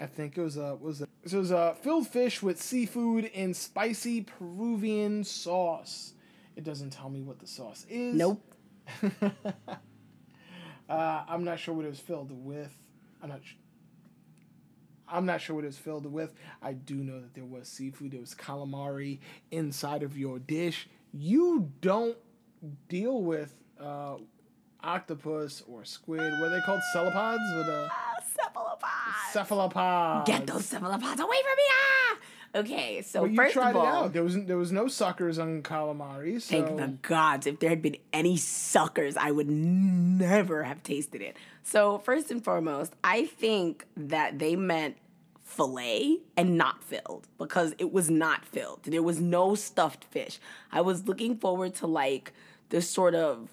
I 0.00 0.06
think 0.06 0.38
it 0.38 0.42
was 0.42 0.56
a 0.56 0.76
was 0.76 1.00
a, 1.00 1.08
it 1.24 1.32
was 1.32 1.50
a 1.50 1.74
filled 1.82 2.06
fish 2.06 2.42
with 2.42 2.60
seafood 2.62 3.30
and 3.34 3.56
spicy 3.56 4.22
Peruvian 4.22 5.24
sauce. 5.24 6.12
It 6.56 6.62
doesn't 6.64 6.90
tell 6.90 7.08
me 7.08 7.22
what 7.22 7.38
the 7.40 7.46
sauce 7.46 7.86
is. 7.88 8.14
Nope. 8.14 8.42
Uh, 10.88 11.22
I'm 11.28 11.44
not 11.44 11.58
sure 11.58 11.74
what 11.74 11.84
it 11.84 11.88
was 11.90 12.00
filled 12.00 12.30
with. 12.32 12.74
I'm 13.22 13.28
not. 13.28 13.40
Sh- 13.44 13.54
I'm 15.10 15.26
not 15.26 15.40
sure 15.40 15.56
what 15.56 15.64
it 15.64 15.68
was 15.68 15.78
filled 15.78 16.06
with. 16.06 16.32
I 16.62 16.72
do 16.74 16.94
know 16.96 17.20
that 17.20 17.34
there 17.34 17.44
was 17.44 17.68
seafood. 17.68 18.12
There 18.12 18.20
was 18.20 18.34
calamari 18.34 19.18
inside 19.50 20.02
of 20.02 20.16
your 20.18 20.38
dish. 20.38 20.88
You 21.12 21.70
don't 21.80 22.16
deal 22.88 23.22
with 23.22 23.54
uh, 23.80 24.16
octopus 24.82 25.62
or 25.66 25.84
squid. 25.84 26.20
What 26.20 26.48
are 26.48 26.50
they 26.50 26.60
called? 26.60 26.80
Cephalopods 26.92 27.42
or 27.54 27.62
the 27.64 27.90
Cephalopods. 28.34 29.32
cephalopods? 29.32 30.26
Get 30.30 30.46
those 30.46 30.66
cephalopods 30.66 31.20
away 31.20 31.36
from 31.42 31.56
me! 31.56 31.62
Ah! 31.70 31.97
Okay, 32.54 33.02
so 33.02 33.22
Well, 33.22 33.34
first 33.34 33.54
tried 33.54 33.70
of 33.70 33.76
all, 33.76 33.84
it 33.84 33.88
out. 33.88 34.12
There 34.12 34.24
was 34.24 34.44
there 34.44 34.56
was 34.56 34.72
no 34.72 34.88
suckers 34.88 35.38
on 35.38 35.62
calamari. 35.62 36.40
So 36.40 36.60
Thank 36.62 36.76
the 36.78 36.88
gods. 37.06 37.46
If 37.46 37.60
there 37.60 37.70
had 37.70 37.82
been 37.82 37.96
any 38.12 38.36
suckers, 38.36 39.16
I 39.16 39.30
would 39.30 39.48
never 39.50 40.62
have 40.62 40.82
tasted 40.82 41.20
it. 41.20 41.36
So, 41.62 41.98
first 41.98 42.30
and 42.30 42.42
foremost, 42.42 42.94
I 43.04 43.26
think 43.26 43.84
that 43.96 44.38
they 44.38 44.56
meant 44.56 44.96
filet 45.44 46.18
and 46.36 46.56
not 46.56 46.82
filled 46.82 47.26
because 47.36 47.74
it 47.78 47.92
was 47.92 48.08
not 48.10 48.44
filled. 48.44 48.84
There 48.84 49.02
was 49.02 49.20
no 49.20 49.54
stuffed 49.54 50.04
fish. 50.04 50.38
I 50.72 50.80
was 50.80 51.06
looking 51.06 51.36
forward 51.36 51.74
to 51.76 51.86
like 51.86 52.32
this 52.70 52.88
sort 52.88 53.14
of 53.14 53.48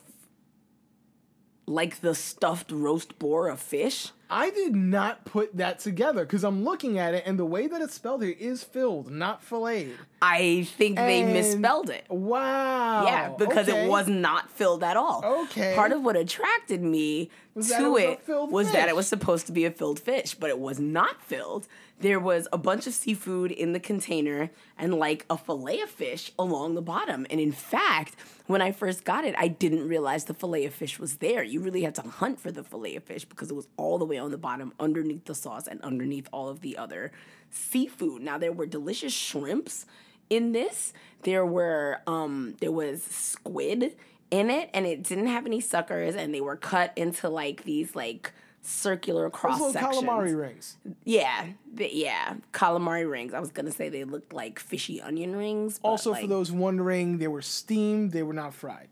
like 1.65 2.01
the 2.01 2.13
stuffed 2.13 2.71
roast 2.71 3.17
boar 3.17 3.47
of 3.47 3.59
fish. 3.59 4.11
I 4.29 4.49
did 4.49 4.75
not 4.75 5.25
put 5.25 5.57
that 5.57 5.79
together 5.79 6.25
because 6.25 6.43
I'm 6.43 6.63
looking 6.63 6.97
at 6.97 7.13
it 7.13 7.23
and 7.25 7.37
the 7.37 7.45
way 7.45 7.67
that 7.67 7.81
it's 7.81 7.93
spelled 7.93 8.23
here 8.23 8.35
is 8.37 8.63
filled, 8.63 9.11
not 9.11 9.43
filleted. 9.43 9.97
I 10.21 10.67
think 10.77 10.97
they 10.97 11.23
misspelled 11.23 11.89
it. 11.89 12.05
Wow. 12.09 13.05
Yeah, 13.05 13.29
because 13.37 13.69
okay. 13.69 13.85
it 13.85 13.89
was 13.89 14.07
not 14.07 14.49
filled 14.49 14.83
at 14.83 14.97
all. 14.97 15.23
Okay. 15.43 15.73
Part 15.75 15.91
of 15.91 16.01
what 16.01 16.15
attracted 16.15 16.81
me 16.81 17.29
Was 17.53 17.69
to 17.69 17.97
it 17.97 18.21
was 18.27 18.71
that 18.71 18.89
it 18.89 18.95
was 18.95 19.07
supposed 19.07 19.45
to 19.47 19.51
be 19.51 19.65
a 19.65 19.71
filled 19.71 19.99
fish, 19.99 20.33
but 20.33 20.49
it 20.49 20.59
was 20.59 20.79
not 20.79 21.21
filled. 21.21 21.67
There 21.99 22.19
was 22.19 22.47
a 22.51 22.57
bunch 22.57 22.87
of 22.87 22.93
seafood 22.93 23.51
in 23.51 23.71
the 23.71 23.79
container 23.79 24.49
and 24.77 24.95
like 24.95 25.25
a 25.29 25.37
fillet 25.37 25.81
of 25.81 25.89
fish 25.89 26.31
along 26.37 26.75
the 26.75 26.81
bottom. 26.81 27.25
And 27.29 27.39
in 27.39 27.53
fact, 27.53 28.15
when 28.47 28.61
I 28.61 28.71
first 28.71 29.05
got 29.05 29.23
it, 29.23 29.33
I 29.37 29.47
didn't 29.47 29.87
realize 29.87 30.25
the 30.25 30.33
fillet 30.33 30.65
of 30.65 30.73
fish 30.73 30.99
was 30.99 31.17
there. 31.17 31.43
You 31.43 31.61
really 31.61 31.83
had 31.83 31.95
to 31.95 32.01
hunt 32.01 32.39
for 32.39 32.51
the 32.51 32.63
fillet 32.63 32.95
of 32.95 33.03
fish 33.03 33.23
because 33.25 33.49
it 33.49 33.55
was 33.55 33.67
all 33.77 33.97
the 33.97 34.05
way 34.05 34.14
on 34.17 34.31
the 34.31 34.37
bottom 34.37 34.73
underneath 34.79 35.25
the 35.25 35.35
sauce 35.35 35.67
and 35.67 35.81
underneath 35.81 36.27
all 36.31 36.49
of 36.49 36.61
the 36.61 36.77
other 36.77 37.11
seafood. 37.49 38.21
Now 38.21 38.37
there 38.37 38.51
were 38.51 38.65
delicious 38.65 39.13
shrimps 39.13 39.85
in 40.29 40.53
this 40.53 40.91
there 41.21 41.45
were 41.45 41.99
um 42.07 42.55
there 42.59 42.71
was 42.71 43.03
squid 43.03 43.95
in 44.31 44.49
it 44.49 44.71
and 44.73 44.87
it 44.87 45.03
didn't 45.03 45.27
have 45.27 45.45
any 45.45 45.61
suckers 45.61 46.15
and 46.15 46.33
they 46.33 46.41
were 46.41 46.55
cut 46.55 46.91
into 46.95 47.29
like 47.29 47.63
these 47.63 47.95
like 47.95 48.31
circular 48.63 49.29
cross 49.29 49.59
Those 49.59 49.73
sections. 49.73 50.03
calamari 50.03 50.35
rings. 50.39 50.77
Yeah, 51.03 51.45
yeah, 51.77 52.33
calamari 52.51 53.07
rings. 53.07 53.35
I 53.35 53.39
was 53.39 53.51
gonna 53.51 53.71
say 53.71 53.89
they 53.89 54.03
looked 54.03 54.33
like 54.33 54.57
fishy 54.57 54.99
onion 54.99 55.35
rings. 55.35 55.79
Also, 55.83 56.15
for 56.15 56.25
those 56.25 56.51
wondering, 56.51 57.19
they 57.19 57.27
were 57.27 57.43
steamed. 57.43 58.11
They 58.11 58.23
were 58.23 58.33
not 58.33 58.55
fried. 58.55 58.87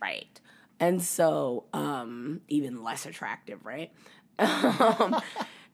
right, 0.00 0.40
and 0.80 1.02
so 1.02 1.64
um, 1.74 2.40
even 2.48 2.82
less 2.82 3.04
attractive, 3.04 3.66
right? 3.66 3.92
um, 4.78 5.20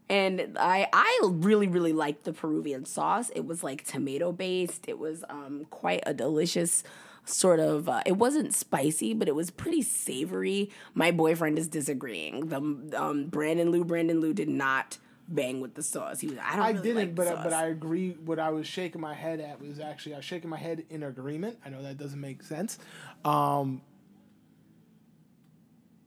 and 0.08 0.56
I 0.58 0.88
I 0.92 1.20
really 1.24 1.66
really 1.66 1.92
liked 1.92 2.24
the 2.24 2.32
Peruvian 2.32 2.84
sauce. 2.84 3.30
It 3.34 3.46
was 3.46 3.62
like 3.62 3.84
tomato 3.84 4.32
based. 4.32 4.84
It 4.88 4.98
was 4.98 5.24
um, 5.28 5.66
quite 5.70 6.02
a 6.06 6.14
delicious 6.14 6.82
sort 7.24 7.60
of. 7.60 7.88
Uh, 7.88 8.02
it 8.06 8.16
wasn't 8.16 8.54
spicy, 8.54 9.14
but 9.14 9.28
it 9.28 9.34
was 9.34 9.50
pretty 9.50 9.82
savory. 9.82 10.70
My 10.94 11.10
boyfriend 11.10 11.58
is 11.58 11.68
disagreeing. 11.68 12.48
The 12.48 12.56
um, 13.00 13.26
Brandon 13.26 13.70
Lou 13.70 13.84
Brandon 13.84 14.20
Lou 14.20 14.34
did 14.34 14.48
not 14.48 14.98
bang 15.28 15.60
with 15.60 15.74
the 15.74 15.82
sauce. 15.82 16.20
He 16.20 16.28
was 16.28 16.38
I 16.42 16.56
don't. 16.56 16.64
I 16.64 16.70
really 16.70 16.82
didn't, 16.82 16.96
like 16.96 17.14
but 17.14 17.42
but. 17.42 17.52
I 17.52 17.66
agree. 17.68 18.10
What 18.24 18.38
I 18.38 18.50
was 18.50 18.66
shaking 18.66 19.00
my 19.00 19.14
head 19.14 19.40
at 19.40 19.60
was 19.60 19.80
actually 19.80 20.14
I 20.14 20.18
was 20.18 20.24
shaking 20.24 20.50
my 20.50 20.58
head 20.58 20.84
in 20.90 21.02
agreement. 21.02 21.58
I 21.64 21.70
know 21.70 21.82
that 21.82 21.98
doesn't 21.98 22.20
make 22.20 22.42
sense. 22.42 22.78
Um, 23.24 23.82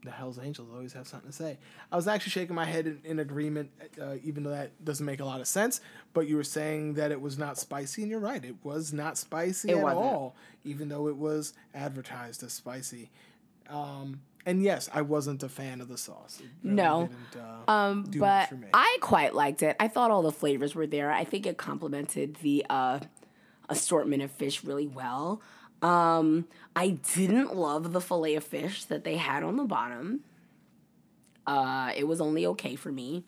the 0.08 0.14
Hell's 0.14 0.38
Angels 0.38 0.68
always 0.72 0.92
have 0.94 1.06
something 1.06 1.30
to 1.30 1.36
say. 1.36 1.58
I 1.92 1.96
was 1.96 2.08
actually 2.08 2.30
shaking 2.30 2.54
my 2.56 2.64
head 2.64 2.86
in, 2.86 3.00
in 3.04 3.18
agreement, 3.18 3.70
uh, 4.00 4.14
even 4.24 4.42
though 4.42 4.50
that 4.50 4.82
doesn't 4.84 5.04
make 5.04 5.20
a 5.20 5.24
lot 5.24 5.40
of 5.40 5.46
sense. 5.46 5.80
But 6.14 6.26
you 6.28 6.36
were 6.36 6.44
saying 6.44 6.94
that 6.94 7.12
it 7.12 7.20
was 7.20 7.36
not 7.38 7.58
spicy, 7.58 8.02
and 8.02 8.10
you're 8.10 8.20
right. 8.20 8.44
It 8.44 8.56
was 8.62 8.92
not 8.92 9.18
spicy 9.18 9.70
It 9.70 9.76
at 9.76 9.82
wasn't. 9.82 10.04
all, 10.06 10.36
even 10.64 10.88
though 10.88 11.08
it 11.08 11.16
was 11.16 11.52
advertised 11.74 12.42
as 12.42 12.52
spicy. 12.52 13.10
Um, 13.68 14.20
and 14.46 14.62
yes, 14.62 14.88
I 14.94 15.02
wasn't 15.02 15.42
a 15.42 15.48
fan 15.48 15.80
of 15.82 15.88
the 15.88 15.98
sauce. 15.98 16.40
Really 16.62 16.74
No. 16.76 17.10
uh, 17.66 17.70
Um, 17.70 18.04
do 18.08 18.18
much 18.20 18.28
but 18.28 18.48
for 18.48 18.54
me. 18.56 18.68
I 18.72 18.96
quite 19.02 19.34
liked 19.34 19.62
it. 19.62 19.76
I 19.78 19.88
thought 19.88 20.10
all 20.10 20.22
the 20.22 20.32
flavors 20.32 20.74
were 20.74 20.86
there. 20.86 21.10
I 21.12 21.24
think 21.24 21.44
it 21.46 21.58
complemented 21.58 22.36
the 22.36 22.64
uh, 22.70 23.00
assortment 23.68 24.22
of 24.22 24.30
fish 24.30 24.64
really 24.64 24.86
well. 24.86 25.42
Um, 25.82 26.46
I 26.74 26.90
didn't 27.14 27.54
love 27.54 27.92
the 27.92 28.00
fillet 28.00 28.34
of 28.34 28.44
fish 28.44 28.84
that 28.84 29.04
they 29.04 29.16
had 29.16 29.42
on 29.42 29.56
the 29.56 29.64
bottom. 29.64 30.20
Uh, 31.46 31.92
it 31.96 32.06
was 32.06 32.20
only 32.20 32.46
okay 32.46 32.76
for 32.76 32.92
me. 32.92 33.24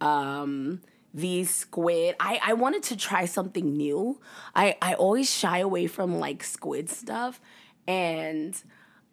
Um, 0.00 0.80
the 1.14 1.44
squid, 1.44 2.16
I, 2.18 2.40
I 2.42 2.52
wanted 2.54 2.82
to 2.84 2.96
try 2.96 3.26
something 3.26 3.76
new. 3.76 4.20
I, 4.54 4.76
I 4.80 4.94
always 4.94 5.30
shy 5.30 5.58
away 5.58 5.86
from 5.86 6.18
like 6.18 6.42
squid 6.42 6.88
stuff. 6.88 7.40
And 7.86 8.60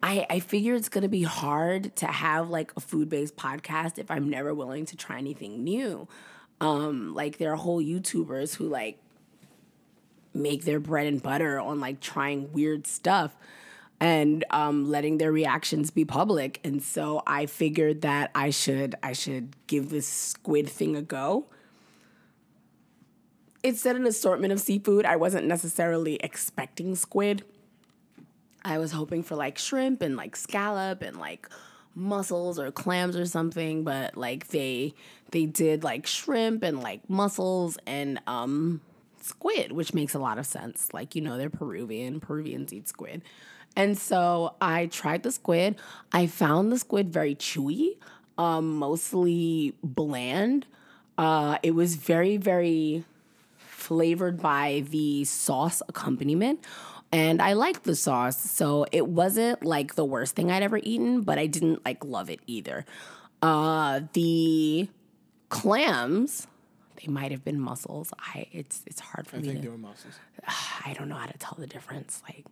I, 0.02 0.26
I 0.30 0.40
figure 0.40 0.74
it's 0.74 0.88
gonna 0.88 1.08
be 1.08 1.22
hard 1.22 1.94
to 1.96 2.06
have 2.06 2.48
like 2.48 2.72
a 2.76 2.80
food 2.80 3.08
based 3.08 3.36
podcast 3.36 3.98
if 3.98 4.10
I'm 4.10 4.30
never 4.30 4.54
willing 4.54 4.86
to 4.86 4.96
try 4.96 5.18
anything 5.18 5.62
new. 5.62 6.08
Um, 6.60 7.14
like 7.14 7.38
there 7.38 7.52
are 7.52 7.56
whole 7.56 7.82
YouTubers 7.82 8.56
who 8.56 8.68
like 8.68 8.98
make 10.32 10.64
their 10.64 10.80
bread 10.80 11.06
and 11.06 11.22
butter 11.22 11.58
on 11.58 11.80
like 11.80 12.00
trying 12.00 12.52
weird 12.52 12.86
stuff 12.86 13.36
and 14.00 14.44
um, 14.50 14.90
letting 14.90 15.18
their 15.18 15.30
reactions 15.30 15.90
be 15.90 16.04
public. 16.04 16.58
And 16.64 16.82
so 16.82 17.22
I 17.26 17.46
figured 17.46 18.00
that 18.00 18.30
I 18.34 18.50
should 18.50 18.94
I 19.02 19.12
should 19.12 19.54
give 19.66 19.90
this 19.90 20.06
squid 20.06 20.68
thing 20.68 20.96
a 20.96 21.02
go. 21.02 21.46
It 23.62 23.76
said 23.76 23.96
an 23.96 24.06
assortment 24.06 24.54
of 24.54 24.60
seafood. 24.60 25.04
I 25.04 25.16
wasn't 25.16 25.46
necessarily 25.46 26.14
expecting 26.16 26.94
squid. 26.94 27.44
I 28.64 28.78
was 28.78 28.92
hoping 28.92 29.22
for 29.22 29.36
like 29.36 29.58
shrimp 29.58 30.00
and 30.00 30.16
like 30.16 30.34
scallop 30.34 31.02
and 31.02 31.18
like 31.18 31.48
mussels 31.94 32.58
or 32.58 32.70
clams 32.70 33.16
or 33.16 33.26
something, 33.26 33.84
but 33.84 34.16
like 34.16 34.48
they 34.48 34.94
they 35.30 35.44
did 35.44 35.84
like 35.84 36.06
shrimp 36.06 36.62
and 36.62 36.80
like 36.82 37.08
mussels 37.08 37.76
and 37.86 38.20
um 38.26 38.80
squid, 39.24 39.72
which 39.72 39.94
makes 39.94 40.14
a 40.14 40.18
lot 40.18 40.38
of 40.38 40.46
sense. 40.46 40.92
Like, 40.92 41.14
you 41.14 41.22
know, 41.22 41.36
they're 41.36 41.50
Peruvian. 41.50 42.20
Peruvians 42.20 42.72
eat 42.72 42.88
squid. 42.88 43.22
And 43.76 43.96
so 43.96 44.54
I 44.60 44.86
tried 44.86 45.22
the 45.22 45.32
squid. 45.32 45.76
I 46.12 46.26
found 46.26 46.72
the 46.72 46.78
squid 46.78 47.12
very 47.12 47.34
chewy, 47.34 47.96
um, 48.36 48.76
mostly 48.76 49.74
bland. 49.82 50.66
Uh, 51.16 51.58
it 51.62 51.72
was 51.72 51.96
very, 51.96 52.36
very 52.36 53.04
flavored 53.56 54.40
by 54.40 54.84
the 54.90 55.24
sauce 55.24 55.82
accompaniment. 55.88 56.64
And 57.12 57.42
I 57.42 57.54
liked 57.54 57.84
the 57.84 57.96
sauce. 57.96 58.38
So 58.38 58.86
it 58.92 59.08
wasn't 59.08 59.64
like 59.64 59.94
the 59.94 60.04
worst 60.04 60.36
thing 60.36 60.50
I'd 60.50 60.62
ever 60.62 60.80
eaten, 60.82 61.22
but 61.22 61.38
I 61.38 61.46
didn't 61.46 61.84
like 61.84 62.04
love 62.04 62.30
it 62.30 62.40
either. 62.46 62.84
Uh, 63.42 64.00
the 64.12 64.88
clams, 65.48 66.46
they 67.00 67.10
might 67.10 67.30
have 67.30 67.44
been 67.44 67.60
mussels. 67.60 68.12
I 68.18 68.46
it's 68.52 68.82
it's 68.86 69.00
hard 69.00 69.26
for 69.26 69.36
I 69.36 69.40
me 69.40 69.48
think 69.48 69.60
to 69.60 69.64
they 69.66 69.70
were 69.70 69.78
mussels. 69.78 70.14
I 70.84 70.94
don't 70.96 71.08
know 71.08 71.16
how 71.16 71.26
to 71.26 71.38
tell 71.38 71.56
the 71.58 71.66
difference. 71.66 72.22
Like 72.28 72.46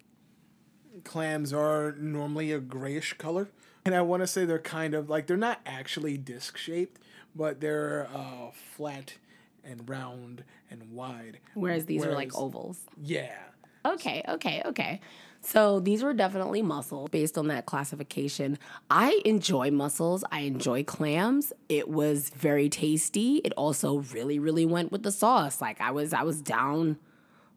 clams 1.04 1.52
are 1.52 1.92
normally 1.92 2.50
a 2.50 2.58
grayish 2.58 3.12
color 3.18 3.48
and 3.84 3.94
i 3.94 4.00
want 4.00 4.20
to 4.20 4.26
say 4.26 4.44
they're 4.44 4.58
kind 4.58 4.94
of 4.94 5.08
like 5.08 5.28
they're 5.28 5.37
not 5.37 5.61
actually 5.64 6.16
disc 6.18 6.56
shaped 6.56 7.00
but 7.37 7.61
they're 7.61 8.08
uh, 8.12 8.50
flat 8.74 9.14
and 9.62 9.88
round 9.88 10.42
and 10.72 10.90
wide 10.90 11.38
whereas 11.54 11.87
these 11.87 12.04
are 12.04 12.12
like 12.14 12.37
ovals. 12.37 12.80
yeah 13.00 13.37
Okay, 13.84 14.22
okay, 14.28 14.61
okay. 14.66 15.00
So 15.40 15.81
these 15.81 16.03
were 16.03 16.12
definitely 16.12 16.62
mussels 16.62 17.11
based 17.11 17.38
on 17.38 17.46
that 17.48 17.64
classification. 17.64 18.59
I 18.90 19.20
enjoy 19.24 19.70
mussels. 19.70 20.24
I 20.31 20.40
enjoy 20.40 20.85
clams. 20.85 21.53
It 21.68 21.88
was 21.88 22.31
very 22.31 22.68
tasty. 22.68 23.37
It 23.44 23.53
also 23.57 23.98
really, 24.12 24.38
really 24.38 24.66
went 24.66 24.92
with 24.92 25.05
the 25.05 25.12
sauce. 25.12 25.61
Like 25.61 25.81
I 25.81 25.90
was, 25.90 26.12
I 26.12 26.22
was 26.22 26.42
down 26.42 26.98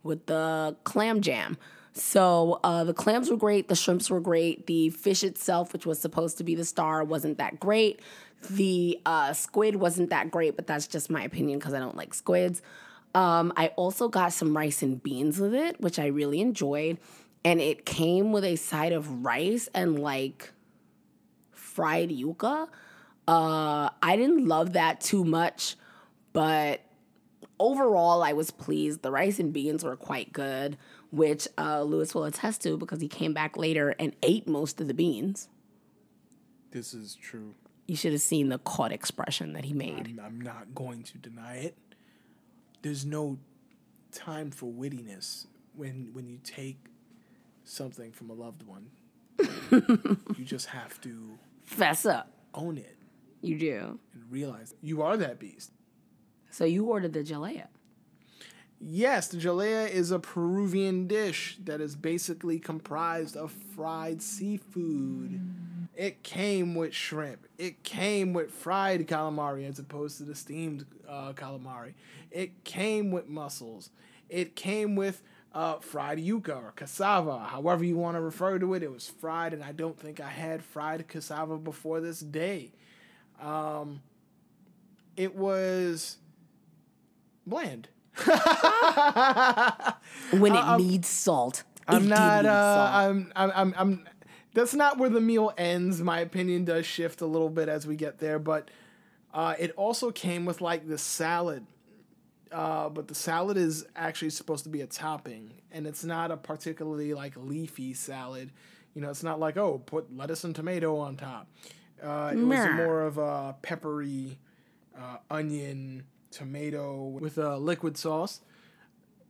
with 0.04 0.26
the 0.28 0.76
clam 0.84 1.22
jam. 1.22 1.58
So 1.94 2.60
uh, 2.63 2.84
the 2.86 2.94
clams 2.94 3.30
were 3.30 3.38
great. 3.38 3.67
The 3.67 3.76
shrimps 3.76 4.10
were 4.10 4.22
great. 4.22 4.67
The 4.67 4.89
fish 4.89 5.24
itself, 5.24 5.74
which 5.74 5.86
was 5.86 6.00
supposed 6.00 6.38
to 6.38 6.44
be 6.44 6.56
the 6.56 6.63
star, 6.63 7.04
wasn't 7.04 7.38
that 7.39 7.60
great. 7.60 8.00
The 8.50 9.00
uh, 9.06 9.34
squid 9.34 9.76
wasn't 9.76 10.10
that 10.10 10.32
great, 10.32 10.56
but 10.56 10.67
that's 10.67 10.88
just 10.88 11.10
my 11.10 11.24
opinion 11.24 11.60
because 11.60 11.74
I 11.74 11.80
don't 11.80 11.98
like 11.98 12.13
squids. 12.13 12.62
Um, 13.13 13.52
I 13.58 13.67
also 13.76 14.08
got 14.08 14.32
some 14.32 14.56
rice 14.56 14.82
and 14.82 15.04
beans 15.04 15.39
with 15.39 15.54
it, 15.54 15.82
which 15.82 16.00
I 16.00 16.08
really 16.08 16.39
enjoyed. 16.39 16.98
And 17.43 17.60
it 17.60 17.86
came 17.86 18.32
with 18.32 18.43
a 18.43 18.56
side 18.56 18.93
of 18.93 19.25
rice 19.25 19.67
and 19.73 19.99
like 19.99 20.51
fried 21.51 22.10
yuca. 22.10 22.67
Uh, 23.27 23.89
I 24.01 24.15
didn't 24.15 24.47
love 24.47 24.73
that 24.73 25.01
too 25.01 25.23
much, 25.23 25.75
but 26.34 26.82
overall, 27.60 28.23
I 28.23 28.34
was 28.34 28.51
pleased. 28.51 29.04
The 29.04 29.12
rice 29.12 29.39
and 29.39 29.54
beans 29.54 29.84
were 29.84 29.95
quite 29.95 30.34
good, 30.34 30.77
which 31.12 31.47
uh, 31.58 31.84
Lewis 31.84 32.13
will 32.13 32.25
attest 32.25 32.62
to 32.63 32.77
because 32.77 32.99
he 32.99 33.08
came 33.08 33.34
back 33.34 33.56
later 33.56 33.95
and 33.99 34.15
ate 34.21 34.47
most 34.47 34.82
of 34.82 34.88
the 34.88 34.93
beans. 34.93 35.47
This 36.71 36.93
is 36.93 37.15
true. 37.15 37.54
You 37.88 37.95
should 37.95 38.13
have 38.13 38.21
seen 38.21 38.49
the 38.49 38.58
caught 38.58 38.91
expression 38.91 39.54
that 39.54 39.65
he 39.65 39.73
made. 39.73 40.19
I'm, 40.19 40.21
I'm 40.25 40.41
not 40.41 40.73
going 40.73 41.04
to 41.04 41.17
deny 41.17 41.58
it. 41.58 41.77
There's 42.82 43.06
no 43.06 43.38
time 44.12 44.51
for 44.51 44.71
wittiness 44.71 45.45
when 45.75 46.10
when 46.13 46.27
you 46.27 46.39
take 46.43 46.77
something 47.63 48.12
from 48.12 48.30
a 48.30 48.34
loved 48.34 48.63
one. 48.63 48.88
you 50.38 50.43
just 50.45 50.67
have 50.67 51.00
to 51.02 51.38
Fess 51.63 52.06
up. 52.06 52.32
own 52.54 52.78
it 52.78 52.97
You 53.41 53.58
do. 53.58 54.00
and 54.13 54.24
realize 54.32 54.74
you 54.82 55.02
are 55.02 55.17
that 55.17 55.39
beast. 55.39 55.71
So 56.50 56.65
you 56.65 56.86
ordered 56.86 57.13
the 57.13 57.24
jalea. 57.24 57.67
Yes, 58.84 59.28
the 59.28 59.38
jalea 59.38 59.88
is 59.89 60.10
a 60.12 60.19
Peruvian 60.19 61.08
dish 61.08 61.58
that 61.65 61.80
is 61.82 61.95
basically 61.95 62.58
comprised 62.60 63.38
of 63.38 63.52
fried 63.76 64.21
seafood. 64.21 65.39
It 65.95 66.24
came 66.24 66.74
with 66.74 66.93
shrimp. 66.93 67.45
It 67.60 67.84
came 67.84 68.34
with 68.34 68.52
fried 68.52 69.08
calamari 69.08 69.69
as 69.69 69.78
opposed 69.78 70.17
to 70.17 70.24
the 70.24 70.34
steamed 70.34 70.86
uh, 71.08 71.34
calamari. 71.34 71.93
It 72.32 72.63
came 72.63 73.12
with 73.12 73.28
mussels. 73.28 73.91
It 74.30 74.56
came 74.56 74.95
with 74.95 75.21
uh, 75.54 75.76
fried 75.80 76.18
yuca 76.18 76.56
or 76.64 76.72
cassava, 76.76 77.40
however 77.40 77.84
you 77.84 77.98
want 77.98 78.16
to 78.16 78.22
refer 78.22 78.58
to 78.60 78.74
it. 78.74 78.84
It 78.84 78.92
was 78.92 79.08
fried, 79.08 79.54
and 79.54 79.64
I 79.64 79.72
don't 79.72 80.00
think 80.00 80.20
I 80.20 80.30
had 80.30 80.64
fried 80.64 81.08
cassava 81.08 81.58
before 81.58 82.00
this 82.00 82.20
day. 82.20 82.72
Um, 83.42 84.02
it 85.18 85.36
was 85.36 86.18
bland. 87.46 87.90
When 90.32 90.56
it 90.56 90.78
needs 90.78 91.08
salt. 91.08 91.64
I'm 91.88 92.08
not. 92.08 92.46
Uh. 92.46 92.90
I'm, 92.94 93.32
I'm. 93.36 93.52
I'm. 93.56 93.74
I'm. 93.78 94.08
That's 94.54 94.74
not 94.74 94.98
where 94.98 95.10
the 95.10 95.22
meal 95.22 95.54
ends. 95.58 96.02
My 96.02 96.20
opinion 96.20 96.66
does 96.66 96.86
shift 96.86 97.22
a 97.22 97.26
little 97.26 97.50
bit 97.50 97.70
as 97.70 97.88
we 97.88 97.96
get 97.96 98.20
there, 98.20 98.38
but 98.40 98.70
uh, 99.34 99.56
it 99.58 99.72
also 99.78 100.12
came 100.12 100.46
with 100.46 100.62
like 100.62 100.88
the 100.88 100.98
salad. 100.98 101.66
Uh, 102.52 102.90
but 102.90 103.08
the 103.08 103.16
salad 103.16 103.58
is 103.58 103.86
actually 103.96 104.30
supposed 104.30 104.64
to 104.66 104.70
be 104.70 104.82
a 104.82 104.88
topping, 104.88 105.54
and 105.72 105.88
it's 105.88 106.04
not 106.04 106.32
a 106.32 106.38
particularly 106.38 107.14
like 107.14 107.34
leafy 107.38 107.94
salad. 107.94 108.52
You 108.94 109.02
know, 109.02 109.10
it's 109.10 109.24
not 109.24 109.40
like 109.40 109.58
oh, 109.58 109.80
put 109.86 110.16
lettuce 110.16 110.44
and 110.44 110.56
tomato 110.56 110.98
on 110.98 111.16
top. 111.16 111.48
Uh, 112.04 112.32
it 112.34 112.38
was 112.38 112.76
more 112.76 113.02
of 113.02 113.18
a 113.18 113.56
peppery, 113.62 114.40
uh, 114.98 115.18
onion, 115.30 116.04
tomato 116.32 117.04
with 117.06 117.38
a 117.38 117.58
liquid 117.58 117.98
sauce 117.98 118.42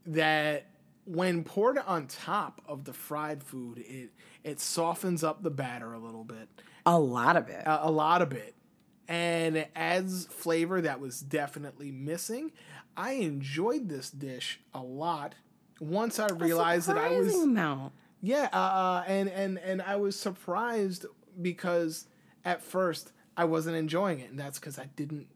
that 0.06 0.68
when 1.06 1.44
poured 1.44 1.78
on 1.80 2.08
top 2.08 2.62
of 2.68 2.86
the 2.86 2.94
fried 2.94 3.44
food, 3.44 3.80
it 3.80 4.12
it 4.44 4.60
softens 4.60 5.24
up 5.24 5.44
the 5.44 5.50
batter 5.50 5.94
a 5.94 6.00
little 6.00 6.24
bit, 6.24 6.48
a 6.86 6.98
lot 6.98 7.36
of 7.36 7.50
it. 7.50 7.64
a, 7.66 7.88
a 7.88 7.92
lot 7.92 8.22
of 8.22 8.32
it, 8.32 8.56
and 9.08 9.58
it 9.58 9.72
adds 9.76 10.26
flavor 10.28 10.82
that 10.82 11.00
was 11.00 11.20
definitely 11.20 11.92
missing. 11.92 12.52
I 12.96 13.14
enjoyed 13.14 13.90
this 13.90 14.10
dish 14.10 14.60
a 14.74 14.82
lot 14.82 15.36
once 15.80 16.20
I 16.20 16.28
realized 16.28 16.88
that 16.88 16.98
I 16.98 17.10
was 17.20 17.34
amount. 17.36 17.94
yeah, 18.22 18.50
uh, 18.54 18.58
uh, 18.58 19.04
and 19.08 19.30
and 19.30 19.58
and 19.60 19.82
I 19.82 19.96
was 19.96 20.20
surprised 20.20 21.06
because 21.42 22.08
at 22.46 22.62
first 22.62 23.12
I 23.36 23.46
wasn't 23.46 23.78
enjoying 23.78 24.20
it, 24.20 24.30
and 24.30 24.40
that's 24.40 24.60
because 24.60 24.78
I 24.78 24.88
didn't 24.96 25.28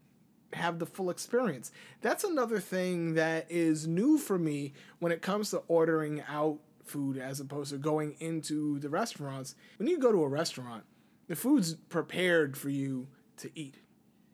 have 0.53 0.79
the 0.79 0.85
full 0.85 1.09
experience. 1.09 1.71
That's 2.01 2.23
another 2.23 2.59
thing 2.59 3.15
that 3.15 3.47
is 3.49 3.87
new 3.87 4.17
for 4.17 4.37
me 4.37 4.73
when 4.99 5.11
it 5.11 5.21
comes 5.21 5.49
to 5.51 5.63
ordering 5.67 6.23
out 6.29 6.59
food 6.85 7.17
as 7.17 7.39
opposed 7.39 7.71
to 7.71 7.77
going 7.77 8.15
into 8.19 8.79
the 8.79 8.89
restaurants. 8.89 9.55
When 9.77 9.87
you 9.87 9.97
go 9.97 10.11
to 10.11 10.23
a 10.23 10.27
restaurant, 10.27 10.83
the 11.27 11.35
food's 11.35 11.73
prepared 11.73 12.55
for 12.55 12.69
you 12.69 13.07
to 13.37 13.49
eat. 13.55 13.77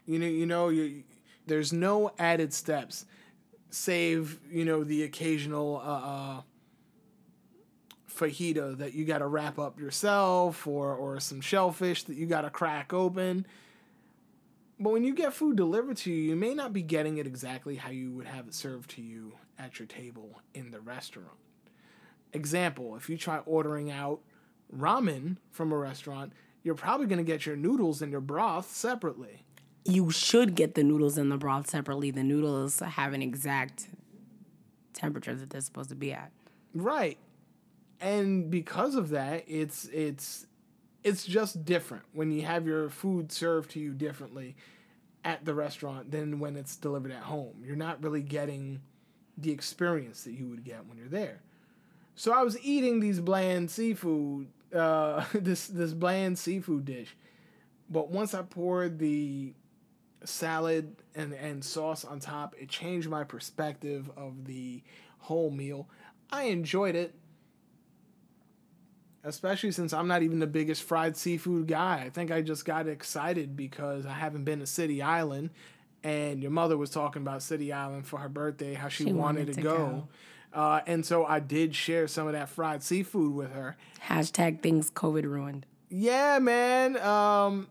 You 0.06 0.20
know, 0.20 0.28
you 0.28 0.46
know, 0.46 0.70
you, 0.70 1.04
there's 1.48 1.74
no 1.74 2.12
added 2.20 2.54
steps, 2.54 3.06
save 3.70 4.40
you 4.50 4.66
know 4.66 4.84
the 4.84 5.04
occasional. 5.04 5.82
Uh, 5.84 5.90
uh, 5.90 6.42
fajita 8.22 8.78
that 8.78 8.94
you 8.94 9.06
got 9.06 9.20
to 9.20 9.28
wrap 9.28 9.58
up 9.58 9.80
yourself 9.80 10.68
or 10.68 10.94
or 10.94 11.20
some 11.20 11.42
shellfish 11.42 12.04
that 12.04 12.16
you 12.16 12.26
got 12.26 12.42
to 12.42 12.50
crack 12.50 12.94
open. 12.94 13.46
But 14.80 14.94
when 14.94 15.04
you 15.04 15.14
get 15.14 15.34
food 15.34 15.58
delivered 15.58 15.98
to 15.98 16.12
you, 16.12 16.30
you 16.32 16.36
may 16.36 16.56
not 16.56 16.74
be 16.74 16.82
getting 16.82 17.18
it 17.18 17.28
exactly 17.28 17.76
how 17.76 17.92
you 17.92 18.12
would 18.14 18.26
have 18.26 18.48
it 18.48 18.54
served 18.54 18.90
to 18.92 19.02
you 19.02 19.34
at 19.60 19.78
your 19.78 19.88
table 19.88 20.42
in 20.56 20.72
the 20.72 20.82
restaurant. 20.82 21.38
Example, 22.34 22.96
if 22.96 23.10
you 23.10 23.18
try 23.18 23.40
ordering 23.46 23.92
out 23.92 24.22
ramen 24.76 25.38
from 25.52 25.72
a 25.72 25.78
restaurant, 25.78 26.34
you're 26.64 26.76
probably 26.76 27.06
going 27.06 27.18
to 27.18 27.24
get 27.24 27.46
your 27.46 27.56
noodles 27.56 28.02
and 28.02 28.12
your 28.12 28.22
broth 28.22 28.72
separately. 28.72 29.46
You 29.84 30.12
should 30.12 30.56
get 30.56 30.76
the 30.76 30.84
noodles 30.84 31.18
and 31.18 31.32
the 31.32 31.38
broth 31.38 31.70
separately. 31.70 32.12
The 32.12 32.24
noodles 32.24 32.80
have 32.80 33.14
an 33.14 33.22
exact 33.22 33.88
temperature 34.94 35.36
that 35.36 35.50
they're 35.50 35.62
supposed 35.62 35.90
to 35.90 35.96
be 35.96 36.14
at. 36.14 36.32
Right. 36.74 37.18
And 38.00 38.50
because 38.50 38.96
of 38.96 39.10
that, 39.10 39.44
it's 39.48 39.86
it's 39.86 40.46
it's 41.04 41.26
just 41.26 41.66
different 41.66 42.04
when 42.14 42.32
you 42.32 42.44
have 42.44 42.66
your 42.66 42.90
food 42.90 43.32
served 43.32 43.72
to 43.72 43.80
you 43.80 43.94
differently 43.94 44.56
at 45.24 45.46
the 45.46 45.54
restaurant 45.54 46.12
than 46.12 46.40
when 46.40 46.56
it's 46.56 46.76
delivered 46.76 47.12
at 47.12 47.24
home. 47.24 47.64
You're 47.64 47.76
not 47.76 48.04
really 48.04 48.22
getting 48.22 48.82
the 49.38 49.52
experience 49.52 50.24
that 50.24 50.34
you 50.34 50.48
would 50.48 50.64
get 50.64 50.86
when 50.88 50.98
you're 50.98 51.08
there. 51.08 51.42
So 52.16 52.34
I 52.34 52.44
was 52.44 52.60
eating 52.64 53.00
these 53.00 53.20
bland 53.20 53.72
seafood, 53.72 54.48
uh, 54.74 55.26
this 55.34 55.68
this 55.68 55.94
bland 55.94 56.38
seafood 56.38 56.86
dish, 56.86 57.16
but 57.90 58.10
once 58.10 58.34
I 58.34 58.42
poured 58.42 59.00
the 59.00 59.54
salad 60.24 60.96
and 61.16 61.34
and 61.34 61.64
sauce 61.64 62.06
on 62.06 62.20
top, 62.20 62.56
it 62.60 62.70
changed 62.70 63.10
my 63.10 63.24
perspective 63.24 64.10
of 64.16 64.46
the 64.46 64.84
whole 65.20 65.52
meal. 65.52 65.88
I 66.32 66.44
enjoyed 66.44 66.96
it, 66.96 67.14
especially 69.24 69.72
since 69.72 69.94
I'm 69.94 70.08
not 70.08 70.24
even 70.24 70.40
the 70.40 70.48
biggest 70.48 70.84
fried 70.84 71.16
seafood 71.18 71.68
guy. 71.68 72.04
I 72.06 72.10
think 72.10 72.32
I 72.32 72.42
just 72.42 72.66
got 72.66 72.88
excited 72.88 73.56
because 73.56 74.06
I 74.06 74.14
haven't 74.14 74.46
been 74.46 74.60
to 74.60 74.66
City 74.66 75.02
Island, 75.02 75.52
and 76.04 76.42
your 76.42 76.52
mother 76.52 76.78
was 76.78 76.90
talking 76.90 77.22
about 77.22 77.44
City 77.44 77.72
Island 77.72 78.08
for 78.08 78.18
her 78.20 78.30
birthday, 78.30 78.74
how 78.74 78.88
she, 78.88 79.06
She 79.06 79.14
wanted, 79.14 79.48
wanted 79.48 79.56
to 79.56 79.62
go. 79.62 79.78
go. 79.78 80.08
Uh, 80.54 80.82
and 80.86 81.06
so 81.06 81.26
I 81.26 81.40
did 81.40 81.74
share 81.76 82.08
some 82.10 82.28
of 82.28 82.34
that 82.34 82.50
fried 82.50 82.84
seafood 82.84 83.34
with 83.34 83.54
her. 83.54 83.78
Hashtag 84.06 84.62
things 84.62 84.92
COVID 84.92 85.24
ruined. 85.24 85.66
Yeah, 85.90 86.40
man. 86.40 86.98
Um, 86.98 87.68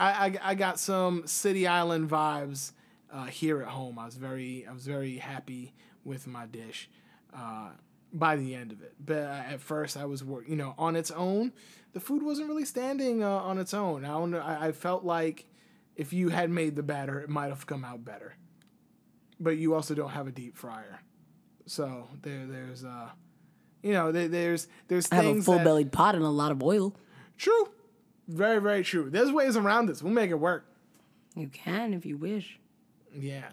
I, 0.00 0.26
I 0.26 0.38
I 0.42 0.54
got 0.54 0.80
some 0.80 1.26
City 1.26 1.66
Island 1.66 2.08
vibes 2.08 2.72
uh, 3.12 3.26
here 3.26 3.60
at 3.60 3.68
home. 3.68 3.98
I 3.98 4.06
was 4.06 4.16
very 4.16 4.66
I 4.66 4.72
was 4.72 4.86
very 4.86 5.18
happy 5.18 5.74
with 6.04 6.26
my 6.26 6.46
dish 6.46 6.88
uh, 7.36 7.70
by 8.12 8.36
the 8.36 8.54
end 8.54 8.72
of 8.72 8.82
it. 8.82 8.94
But 8.98 9.24
uh, 9.24 9.42
at 9.48 9.60
first, 9.60 9.96
I 9.96 10.06
was 10.06 10.22
you 10.48 10.56
know 10.56 10.74
on 10.78 10.96
its 10.96 11.10
own. 11.10 11.52
The 11.92 12.00
food 12.00 12.22
wasn't 12.22 12.48
really 12.48 12.64
standing 12.64 13.22
uh, 13.22 13.28
on 13.28 13.58
its 13.58 13.74
own. 13.74 14.04
I. 14.04 14.38
I, 14.38 14.66
I 14.68 14.72
felt 14.72 15.04
like 15.04 15.46
if 15.96 16.12
you 16.12 16.30
had 16.30 16.48
made 16.50 16.76
the 16.76 16.82
batter, 16.82 17.20
it 17.20 17.28
might 17.28 17.48
have 17.48 17.66
come 17.66 17.84
out 17.84 18.04
better. 18.04 18.36
But 19.38 19.58
you 19.58 19.74
also 19.74 19.94
don't 19.94 20.10
have 20.10 20.26
a 20.26 20.32
deep 20.32 20.56
fryer, 20.56 21.00
so 21.66 22.08
there 22.22 22.46
there's 22.46 22.84
uh, 22.84 23.10
you 23.82 23.92
know 23.92 24.12
there, 24.12 24.28
there's 24.28 24.66
there's 24.88 25.10
I 25.12 25.16
have 25.16 25.26
a 25.26 25.42
full 25.42 25.58
bellied 25.58 25.92
pot 25.92 26.14
and 26.14 26.24
a 26.24 26.28
lot 26.28 26.52
of 26.52 26.62
oil. 26.62 26.96
True. 27.36 27.68
Very, 28.28 28.60
very 28.60 28.84
true. 28.84 29.10
There's 29.10 29.32
ways 29.32 29.56
around 29.56 29.86
this. 29.86 30.02
We'll 30.02 30.12
make 30.12 30.30
it 30.30 30.38
work. 30.38 30.66
You 31.34 31.48
can 31.48 31.94
if 31.94 32.06
you 32.06 32.16
wish. 32.16 32.58
Yeah. 33.14 33.48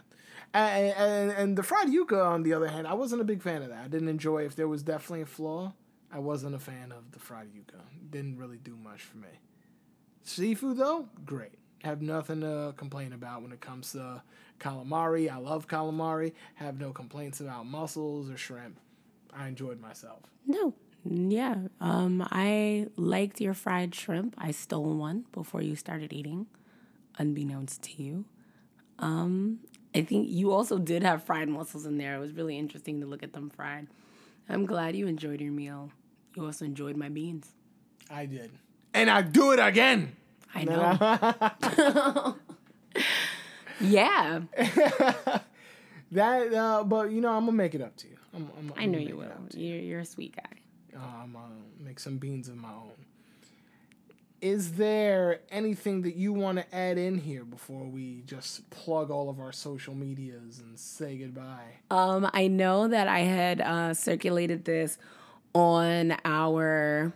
And, 0.54 0.94
and, 0.98 1.32
and 1.32 1.58
the 1.58 1.64
fried 1.64 1.88
yuca, 1.88 2.26
on 2.26 2.44
the 2.44 2.54
other 2.54 2.68
hand, 2.68 2.88
I 2.88 2.94
wasn't 2.94 3.22
a 3.22 3.26
big 3.26 3.42
fan 3.42 3.62
of 3.62 3.70
that. 3.70 3.86
I 3.86 3.88
didn't 3.88 4.08
enjoy 4.08 4.46
if 4.46 4.56
there 4.56 4.68
was 4.68 4.84
definitely 4.84 5.22
a 5.22 5.26
flaw. 5.26 5.74
I 6.12 6.20
wasn't 6.20 6.56
a 6.56 6.60
fan 6.60 6.92
of 6.92 7.12
the 7.12 7.20
fried 7.20 7.50
yuca. 7.54 7.82
Didn't 8.10 8.38
really 8.38 8.58
do 8.58 8.76
much 8.76 9.02
for 9.02 9.18
me. 9.18 9.28
Seafood 10.24 10.78
though, 10.78 11.08
great. 11.26 11.54
Have 11.84 12.02
nothing 12.02 12.42
to 12.42 12.74
complain 12.76 13.14
about 13.14 13.44
when 13.44 13.52
it 13.52 13.62
comes 13.62 13.92
to 13.92 14.22
calamari. 14.60 15.30
I 15.30 15.38
love 15.38 15.68
calamari. 15.68 16.34
Have 16.56 16.80
no 16.80 16.92
complaints 16.92 17.40
about 17.40 17.66
mussels 17.66 18.30
or 18.30 18.38
shrimp. 18.38 18.80
I 19.34 19.48
enjoyed 19.48 19.80
myself. 19.80 20.24
No. 20.46 20.74
Yeah. 21.10 21.56
Um, 21.80 22.28
I 22.32 22.88
liked 22.96 23.40
your 23.42 23.54
fried 23.54 23.94
shrimp. 23.96 24.36
I 24.38 24.52
stole 24.52 24.96
one 24.96 25.26
before 25.32 25.62
you 25.62 25.76
started 25.76 26.14
eating, 26.14 26.48
unbeknownst 27.18 27.82
to 27.84 28.02
you. 28.02 28.26
Um, 29.00 29.60
I 29.96 30.02
think 30.04 30.30
you 30.30 30.52
also 30.52 30.78
did 30.78 31.04
have 31.04 31.24
fried 31.24 31.50
mussels 31.50 31.86
in 31.86 31.98
there. 31.98 32.16
It 32.16 32.20
was 32.20 32.34
really 32.34 32.58
interesting 32.58 33.00
to 33.02 33.08
look 33.08 33.24
at 33.24 33.34
them 33.34 33.50
fried. 33.50 33.88
I'm 34.50 34.66
glad 34.66 34.96
you 34.96 35.08
enjoyed 35.08 35.42
your 35.42 35.52
meal. 35.52 35.92
You 36.36 36.46
also 36.46 36.66
enjoyed 36.66 36.96
my 36.98 37.10
beans. 37.10 37.54
I 38.10 38.26
did. 38.26 38.52
And 38.94 39.10
I 39.10 39.22
do 39.22 39.52
it 39.52 39.60
again. 39.60 40.16
I 40.54 40.64
know. 40.64 42.36
yeah. 43.82 44.42
That, 46.12 46.54
uh, 46.54 46.84
but 46.84 47.12
you 47.12 47.22
know, 47.22 47.34
I'm 47.34 47.46
gonna 47.46 47.52
make 47.58 47.76
it 47.76 47.82
up 47.82 47.96
to 47.98 48.08
you. 48.08 48.16
I'm, 48.34 48.50
I'm, 48.58 48.74
I 48.78 48.86
know 48.86 48.98
you 48.98 49.18
will. 49.18 49.28
You're, 49.54 49.80
you're 49.80 50.00
a 50.00 50.06
sweet 50.06 50.36
guy. 50.36 50.62
Uh, 50.98 51.24
I'm 51.24 51.34
gonna 51.34 51.54
make 51.80 52.00
some 52.00 52.18
beans 52.18 52.48
of 52.48 52.56
my 52.56 52.70
own. 52.70 52.92
Is 54.40 54.74
there 54.74 55.40
anything 55.50 56.04
that 56.04 56.16
you 56.16 56.32
want 56.32 56.60
to 56.60 56.76
add 56.76 56.98
in 57.00 57.18
here 57.18 57.44
before 57.44 57.86
we 57.86 58.22
just 58.26 58.70
plug 58.70 59.10
all 59.10 59.30
of 59.30 59.40
our 59.40 59.52
social 59.52 59.96
medias 59.96 60.60
and 60.60 60.78
say 60.78 61.18
goodbye? 61.18 61.80
Um, 61.90 62.30
I 62.34 62.48
know 62.48 62.88
that 62.88 63.08
I 63.08 63.20
had 63.20 63.62
uh, 63.62 63.94
circulated 63.96 64.64
this 64.64 65.00
on 65.54 66.16
our 66.24 67.14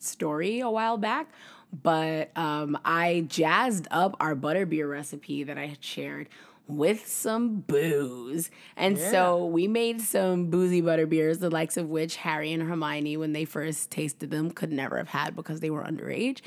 story 0.00 0.58
a 0.60 0.70
while 0.70 0.98
back, 0.98 1.30
but 1.72 2.36
um, 2.36 2.76
I 2.84 3.24
jazzed 3.28 3.86
up 3.92 4.16
our 4.18 4.34
butterbeer 4.34 4.90
recipe 4.90 5.44
that 5.44 5.58
I 5.58 5.66
had 5.66 5.84
shared 5.84 6.28
with 6.68 7.08
some 7.08 7.60
booze. 7.60 8.50
And 8.76 8.98
so 8.98 9.46
we 9.46 9.66
made 9.66 10.00
some 10.00 10.50
boozy 10.50 10.82
butterbeers, 10.82 11.40
the 11.40 11.50
likes 11.50 11.76
of 11.76 11.88
which 11.88 12.16
Harry 12.16 12.52
and 12.52 12.62
Hermione, 12.62 13.16
when 13.16 13.32
they 13.32 13.44
first 13.46 13.90
tasted 13.90 14.30
them, 14.30 14.50
could 14.50 14.70
never 14.70 14.98
have 14.98 15.08
had 15.08 15.34
because 15.34 15.60
they 15.60 15.70
were 15.70 15.82
underage. 15.82 16.40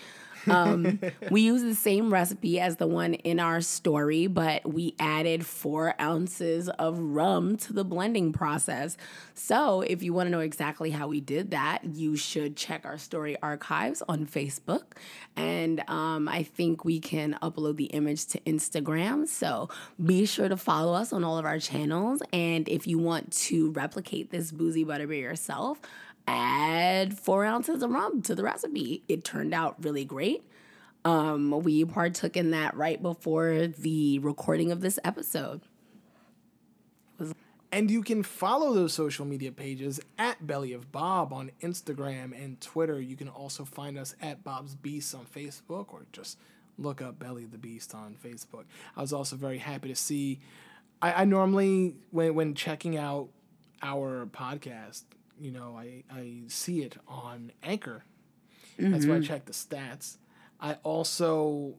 Um, 0.47 0.99
we 1.31 1.41
use 1.41 1.61
the 1.61 1.75
same 1.75 2.11
recipe 2.11 2.59
as 2.59 2.77
the 2.77 2.87
one 2.87 3.13
in 3.13 3.39
our 3.39 3.61
story, 3.61 4.27
but 4.27 4.71
we 4.71 4.95
added 4.99 5.45
four 5.45 5.93
ounces 5.99 6.69
of 6.69 6.97
rum 6.99 7.57
to 7.57 7.73
the 7.73 7.83
blending 7.83 8.33
process. 8.33 8.97
So, 9.33 9.81
if 9.81 10.03
you 10.03 10.13
want 10.13 10.27
to 10.27 10.31
know 10.31 10.39
exactly 10.39 10.91
how 10.91 11.07
we 11.07 11.21
did 11.21 11.51
that, 11.51 11.83
you 11.83 12.15
should 12.15 12.55
check 12.55 12.85
our 12.85 12.97
story 12.97 13.37
archives 13.41 14.01
on 14.07 14.25
Facebook. 14.25 14.93
And 15.35 15.83
um, 15.89 16.27
I 16.27 16.43
think 16.43 16.85
we 16.85 16.99
can 16.99 17.37
upload 17.41 17.77
the 17.77 17.85
image 17.85 18.25
to 18.27 18.39
Instagram. 18.41 19.27
So, 19.27 19.69
be 20.03 20.25
sure 20.25 20.49
to 20.49 20.57
follow 20.57 20.93
us 20.93 21.13
on 21.13 21.23
all 21.23 21.37
of 21.37 21.45
our 21.45 21.59
channels. 21.59 22.21
And 22.33 22.67
if 22.67 22.87
you 22.87 22.99
want 22.99 23.31
to 23.33 23.71
replicate 23.71 24.31
this 24.31 24.51
boozy 24.51 24.85
butterbeer 24.85 25.21
yourself, 25.21 25.79
add 26.31 27.17
four 27.17 27.45
ounces 27.45 27.83
of 27.83 27.91
rum 27.91 28.21
to 28.23 28.35
the 28.35 28.43
recipe. 28.43 29.03
It 29.07 29.23
turned 29.23 29.53
out 29.53 29.83
really 29.83 30.05
great. 30.05 30.43
Um, 31.03 31.51
we 31.63 31.83
partook 31.83 32.37
in 32.37 32.51
that 32.51 32.75
right 32.75 33.01
before 33.01 33.67
the 33.67 34.19
recording 34.19 34.71
of 34.71 34.81
this 34.81 34.99
episode. 35.03 35.61
And 37.71 37.89
you 37.89 38.03
can 38.03 38.21
follow 38.21 38.73
those 38.73 38.93
social 38.93 39.25
media 39.25 39.51
pages 39.51 39.99
at 40.17 40.45
Belly 40.45 40.73
of 40.73 40.91
Bob 40.91 41.31
on 41.31 41.51
Instagram 41.61 42.37
and 42.37 42.59
Twitter. 42.59 42.99
You 42.99 43.15
can 43.15 43.29
also 43.29 43.63
find 43.63 43.97
us 43.97 44.13
at 44.21 44.43
Bob's 44.43 44.75
Beast 44.75 45.15
on 45.15 45.25
Facebook 45.25 45.93
or 45.93 46.05
just 46.11 46.37
look 46.77 47.01
up 47.01 47.17
Belly 47.17 47.45
the 47.45 47.57
Beast 47.57 47.95
on 47.95 48.17
Facebook. 48.23 48.65
I 48.95 49.01
was 49.01 49.13
also 49.13 49.37
very 49.37 49.57
happy 49.57 49.87
to 49.87 49.95
see. 49.95 50.41
I, 51.01 51.21
I 51.21 51.25
normally, 51.25 51.95
when, 52.11 52.35
when 52.35 52.55
checking 52.55 52.97
out 52.97 53.29
our 53.81 54.25
podcast, 54.25 55.03
you 55.41 55.51
know, 55.51 55.75
I, 55.77 56.03
I 56.13 56.41
see 56.47 56.83
it 56.83 56.95
on 57.07 57.51
Anchor. 57.63 58.03
That's 58.77 59.05
why 59.05 59.15
I 59.15 59.19
check 59.19 59.45
the 59.45 59.53
stats. 59.53 60.17
I 60.59 60.75
also 60.83 61.75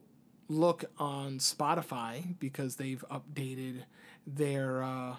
look 0.48 0.84
on 0.98 1.38
Spotify 1.38 2.38
because 2.38 2.76
they've 2.76 3.04
updated 3.10 3.84
their 4.26 4.82
uh, 4.82 5.16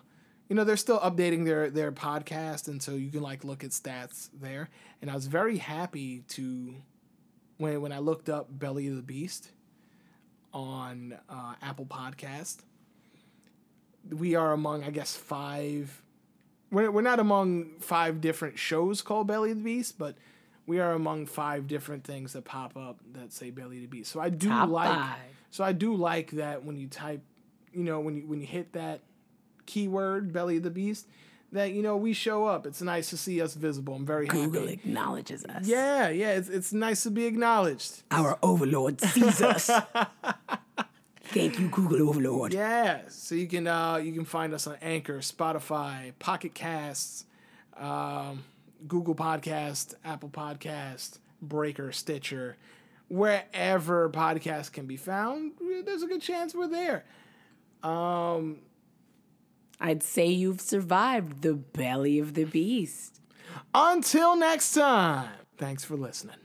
you 0.49 0.55
know 0.55 0.63
they're 0.63 0.77
still 0.77 0.99
updating 0.99 1.45
their 1.45 1.69
their 1.69 1.91
podcast 1.91 2.67
and 2.67 2.81
so 2.83 2.91
you 2.91 3.09
can 3.09 3.21
like 3.21 3.43
look 3.43 3.63
at 3.63 3.71
stats 3.71 4.29
there 4.39 4.69
and 5.01 5.09
I 5.09 5.15
was 5.15 5.25
very 5.27 5.57
happy 5.57 6.23
to 6.29 6.75
when 7.57 7.81
when 7.81 7.91
I 7.91 7.99
looked 7.99 8.29
up 8.29 8.47
Belly 8.49 8.87
of 8.87 8.95
the 8.95 9.01
Beast 9.01 9.49
on 10.53 11.17
uh, 11.29 11.55
Apple 11.61 11.85
Podcast 11.85 12.57
we 14.09 14.35
are 14.35 14.53
among 14.53 14.83
I 14.83 14.91
guess 14.91 15.15
five 15.15 16.01
we're, 16.73 16.91
we're 16.91 17.01
not 17.01 17.19
among 17.19 17.79
five 17.79 18.19
different 18.19 18.59
shows 18.59 19.01
called 19.01 19.27
Belly 19.27 19.51
of 19.51 19.57
the 19.57 19.63
Beast 19.63 19.97
but 19.97 20.15
we 20.65 20.79
are 20.79 20.91
among 20.93 21.25
five 21.27 21.67
different 21.67 22.03
things 22.03 22.33
that 22.33 22.43
pop 22.45 22.75
up 22.75 22.99
that 23.13 23.31
say 23.31 23.49
Belly 23.51 23.77
of 23.77 23.81
the 23.83 23.87
Beast 23.87 24.11
so 24.11 24.19
I 24.19 24.29
do 24.29 24.49
Top 24.49 24.69
like 24.69 24.89
five. 24.89 25.17
so 25.51 25.63
I 25.63 25.71
do 25.71 25.95
like 25.95 26.31
that 26.31 26.63
when 26.65 26.75
you 26.77 26.87
type, 26.87 27.21
you 27.71 27.83
know, 27.83 27.99
when 27.99 28.17
you 28.17 28.27
when 28.27 28.41
you 28.41 28.47
hit 28.47 28.73
that 28.73 29.01
keyword 29.65 30.33
belly 30.33 30.57
of 30.57 30.63
the 30.63 30.69
beast, 30.69 31.07
that 31.53 31.71
you 31.71 31.81
know 31.81 31.95
we 31.95 32.13
show 32.13 32.45
up. 32.45 32.65
It's 32.65 32.81
nice 32.81 33.09
to 33.11 33.17
see 33.17 33.41
us 33.41 33.53
visible. 33.53 33.95
I'm 33.95 34.05
very 34.05 34.25
happy. 34.25 34.39
Google 34.39 34.61
happy. 34.61 34.73
acknowledges 34.73 35.45
us. 35.45 35.65
Yeah, 35.67 36.09
yeah, 36.09 36.31
it's 36.31 36.49
it's 36.49 36.73
nice 36.73 37.03
to 37.03 37.11
be 37.11 37.25
acknowledged. 37.25 38.03
Our 38.11 38.37
overlord 38.43 38.99
sees 39.01 39.41
us. 39.41 39.69
Thank 41.23 41.57
you, 41.59 41.69
Google 41.69 42.09
Overlord. 42.09 42.53
Yeah, 42.53 43.01
so 43.07 43.33
you 43.35 43.47
can 43.47 43.65
uh, 43.67 43.95
you 43.95 44.11
can 44.11 44.25
find 44.25 44.53
us 44.53 44.67
on 44.67 44.75
Anchor, 44.81 45.19
Spotify, 45.19 46.11
Pocket 46.19 46.53
Casts, 46.53 47.25
um, 47.77 48.43
Google 48.87 49.15
Podcast, 49.15 49.95
Apple 50.03 50.29
Podcast, 50.29 51.19
Breaker, 51.41 51.91
Stitcher, 51.91 52.57
wherever 53.07 54.09
podcasts 54.09 54.71
can 54.71 54.85
be 54.85 54.97
found. 54.97 55.53
There's 55.85 56.03
a 56.03 56.07
good 56.07 56.21
chance 56.21 56.53
we're 56.53 56.67
there. 56.67 57.05
Um, 57.83 58.59
I'd 59.79 60.03
say 60.03 60.27
you've 60.27 60.61
survived 60.61 61.41
the 61.41 61.53
belly 61.53 62.19
of 62.19 62.33
the 62.33 62.45
beast. 62.45 63.21
Until 63.73 64.35
next 64.35 64.73
time, 64.73 65.29
thanks 65.57 65.83
for 65.83 65.95
listening. 65.95 66.35